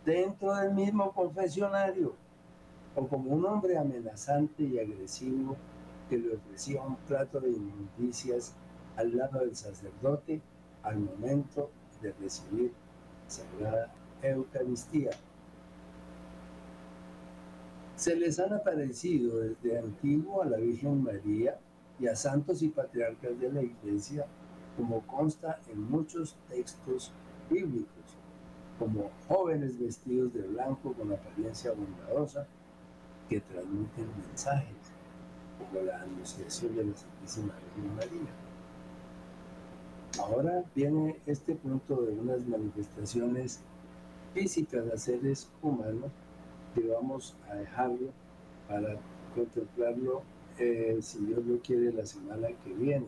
dentro 0.05 0.55
del 0.55 0.73
mismo 0.73 1.11
confesionario, 1.13 2.13
o 2.95 3.07
como 3.07 3.31
un 3.31 3.45
hombre 3.45 3.77
amenazante 3.77 4.63
y 4.63 4.79
agresivo 4.79 5.55
que 6.10 6.18
le 6.18 6.36
ofrecía 6.36 6.82
un 6.82 6.95
plato 7.08 7.39
de 7.39 7.49
inmundicias 7.49 8.53
al 8.95 9.18
lado 9.18 9.39
del 9.39 9.56
sacerdote 9.56 10.41
al 10.84 10.99
momento 10.99 11.70
de 12.01 12.14
recibir 12.14 12.72
la 13.24 13.30
Sagrada 13.30 13.93
Eucaristía. 14.22 15.12
Se 17.95 18.16
les 18.16 18.39
han 18.39 18.53
aparecido 18.53 19.39
desde 19.39 19.80
antiguo 19.80 20.41
a 20.41 20.45
la 20.45 20.58
Virgen 20.58 21.03
María 21.03 21.58
y 21.99 22.08
a 22.08 22.16
santos 22.16 22.62
y 22.62 22.70
patriarcas 22.70 23.39
de 23.39 23.51
la 23.51 23.64
Iglesia 23.64 24.26
como 24.76 25.06
consta 25.08 25.60
en 25.72 25.89
muchos 25.89 26.36
textos 26.49 27.12
bíblicos, 27.49 28.18
como 28.78 29.10
jóvenes 29.28 29.80
vestidos 29.80 30.34
de 30.34 30.41
blanco 30.41 30.93
con 30.93 31.14
apariencia 31.14 31.72
bondadosa 31.72 32.45
que 33.30 33.39
transmiten 33.39 34.08
mensajes, 34.28 34.84
como 35.58 35.86
la 35.86 36.01
anunciación 36.01 36.76
de 36.76 36.86
la 36.86 36.95
Santísima 36.95 37.53
Virgen 37.76 37.95
María. 37.95 38.32
Ahora 40.20 40.64
viene 40.74 41.18
este 41.26 41.56
punto 41.56 42.01
de 42.01 42.14
unas 42.14 42.45
manifestaciones 42.47 43.60
físicas 44.34 44.86
de 44.86 44.97
seres 44.97 45.49
humanos 45.62 46.12
que 46.74 46.88
vamos 46.88 47.36
a 47.49 47.56
dejarlo 47.56 48.10
para 48.68 48.97
contemplarlo, 49.34 50.24
eh, 50.58 50.97
si 51.01 51.20
Dios 51.26 51.45
lo 51.45 51.60
quiere, 51.60 51.91
la 51.91 52.06
semana 52.06 52.47
que 52.64 52.74
viene. 52.74 53.08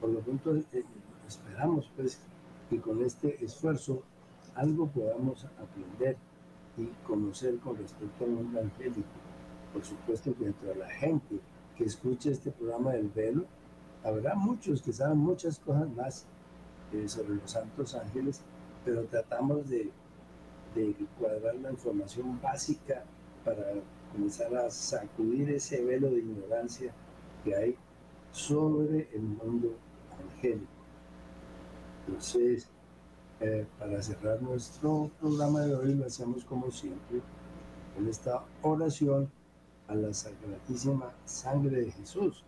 Por 0.00 0.10
lo 0.10 0.20
tanto, 0.20 0.56
eh, 0.56 0.84
esperamos 1.26 1.90
pues 1.96 2.20
que 2.68 2.80
con 2.80 3.02
este 3.02 3.44
esfuerzo 3.44 4.02
algo 4.54 4.88
podamos 4.88 5.44
aprender 5.44 6.16
y 6.76 6.86
conocer 7.06 7.56
con 7.58 7.76
respecto 7.76 8.24
al 8.24 8.30
mundo 8.30 8.60
angélico. 8.60 9.08
Por 9.72 9.84
supuesto 9.84 10.34
que 10.36 10.46
entre 10.46 10.74
la 10.74 10.88
gente 10.88 11.40
que 11.76 11.84
escuche 11.84 12.30
este 12.30 12.50
programa 12.50 12.92
del 12.92 13.08
velo, 13.08 13.44
habrá 14.04 14.34
muchos 14.34 14.82
que 14.82 14.92
saben 14.92 15.18
muchas 15.18 15.58
cosas 15.58 15.88
más 15.90 16.26
eh, 16.92 17.08
sobre 17.08 17.34
los 17.36 17.50
santos 17.50 17.94
ángeles, 17.94 18.40
pero 18.84 19.04
tratamos 19.04 19.68
de, 19.68 19.90
de 20.74 20.94
cuadrar 21.18 21.56
la 21.56 21.70
información 21.70 22.40
básica 22.40 23.04
para 23.44 23.64
comenzar 24.12 24.54
a 24.56 24.70
sacudir 24.70 25.50
ese 25.50 25.84
velo 25.84 26.08
de 26.10 26.18
ignorancia 26.18 26.92
que 27.44 27.54
hay 27.54 27.76
sobre 28.32 29.08
el 29.12 29.22
mundo 29.22 29.76
angélico. 30.20 30.66
Entonces, 32.06 32.68
eh, 33.40 33.66
para 33.78 34.02
cerrar 34.02 34.40
nuestro 34.40 35.10
programa 35.20 35.60
de 35.60 35.74
hoy, 35.74 35.94
lo 35.94 36.06
hacemos 36.06 36.44
como 36.44 36.70
siempre, 36.70 37.20
con 37.94 38.08
esta 38.08 38.44
oración 38.62 39.30
a 39.88 39.94
la 39.94 40.12
Sacratísima 40.12 41.12
Sangre 41.24 41.80
de 41.82 41.92
Jesús. 41.92 42.44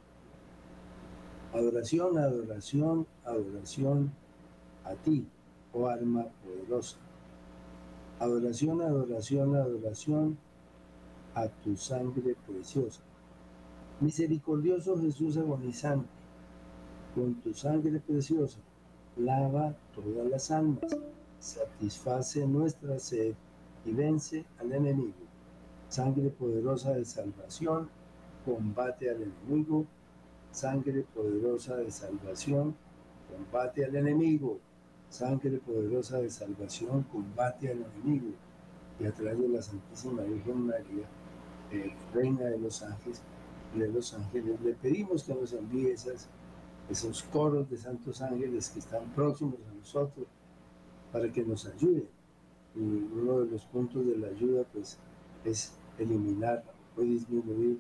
Adoración, 1.53 2.19
adoración, 2.19 3.07
adoración 3.25 4.13
a 4.85 4.95
ti, 4.95 5.27
oh 5.73 5.87
alma 5.87 6.27
poderosa. 6.45 6.97
Adoración, 8.19 8.83
adoración, 8.83 9.55
adoración 9.55 10.39
a 11.35 11.49
tu 11.49 11.77
sangre 11.77 12.37
preciosa. 12.47 13.01
Misericordioso 14.01 14.99
Jesús 14.99 15.37
agonizante, 15.37 16.09
con 17.15 17.35
tu 17.37 17.55
sangre 17.55 18.01
preciosa, 18.01 18.59
lava 19.17 19.75
todas 19.95 20.29
las 20.29 20.51
almas, 20.51 20.97
satisface 21.39 22.47
nuestra 22.47 22.99
sed 22.99 23.35
y 23.85 23.93
vence 23.93 24.45
al 24.59 24.73
enemigo. 24.73 25.28
Sangre 25.89 26.31
poderosa 26.31 26.93
de 26.93 27.05
salvación, 27.05 27.89
combate 28.45 29.11
al 29.11 29.23
enemigo 29.23 29.87
sangre 30.51 31.05
poderosa 31.15 31.77
de 31.77 31.91
salvación, 31.91 32.75
combate 33.31 33.85
al 33.85 33.95
enemigo, 33.97 34.59
sangre 35.09 35.59
poderosa 35.59 36.19
de 36.19 36.31
salvación, 36.31 37.05
combate 37.05 37.71
al 37.71 37.85
enemigo. 37.85 38.33
Y 39.01 39.07
a 39.07 39.13
través 39.13 39.39
de 39.39 39.49
la 39.49 39.63
Santísima 39.63 40.23
Virgen 40.23 40.67
María, 40.67 41.07
Reina 42.13 42.47
de 42.47 42.59
los 42.59 42.83
Ángeles, 42.83 43.23
de 43.75 43.89
los 43.89 44.15
ángeles, 44.15 44.61
le 44.63 44.73
pedimos 44.75 45.23
que 45.23 45.35
nos 45.35 45.53
envíe 45.53 45.91
esas, 45.91 46.29
esos 46.89 47.23
coros 47.25 47.69
de 47.69 47.77
santos 47.77 48.23
ángeles 48.23 48.71
que 48.71 48.79
están 48.79 49.05
próximos 49.15 49.59
a 49.71 49.75
nosotros 49.75 50.27
para 51.13 51.31
que 51.31 51.45
nos 51.45 51.67
ayuden. 51.67 52.09
Y 52.75 52.81
uno 52.81 53.41
de 53.41 53.51
los 53.53 53.65
puntos 53.67 54.07
de 54.07 54.17
la 54.17 54.29
ayuda 54.29 54.65
pues 54.73 54.99
es 55.45 55.75
eliminar 55.99 56.65
o 56.97 57.03
disminuir 57.03 57.79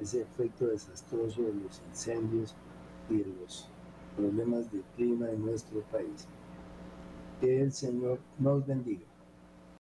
ese 0.00 0.22
efecto 0.22 0.66
desastroso 0.66 1.42
de 1.42 1.54
los 1.54 1.80
incendios 1.88 2.54
y 3.08 3.18
de 3.18 3.26
los 3.40 3.68
problemas 4.16 4.70
de 4.72 4.82
clima 4.96 5.30
en 5.30 5.44
nuestro 5.44 5.80
país. 5.92 6.26
Que 7.40 7.62
el 7.62 7.72
Señor 7.72 8.18
nos 8.38 8.66
bendiga. 8.66 9.13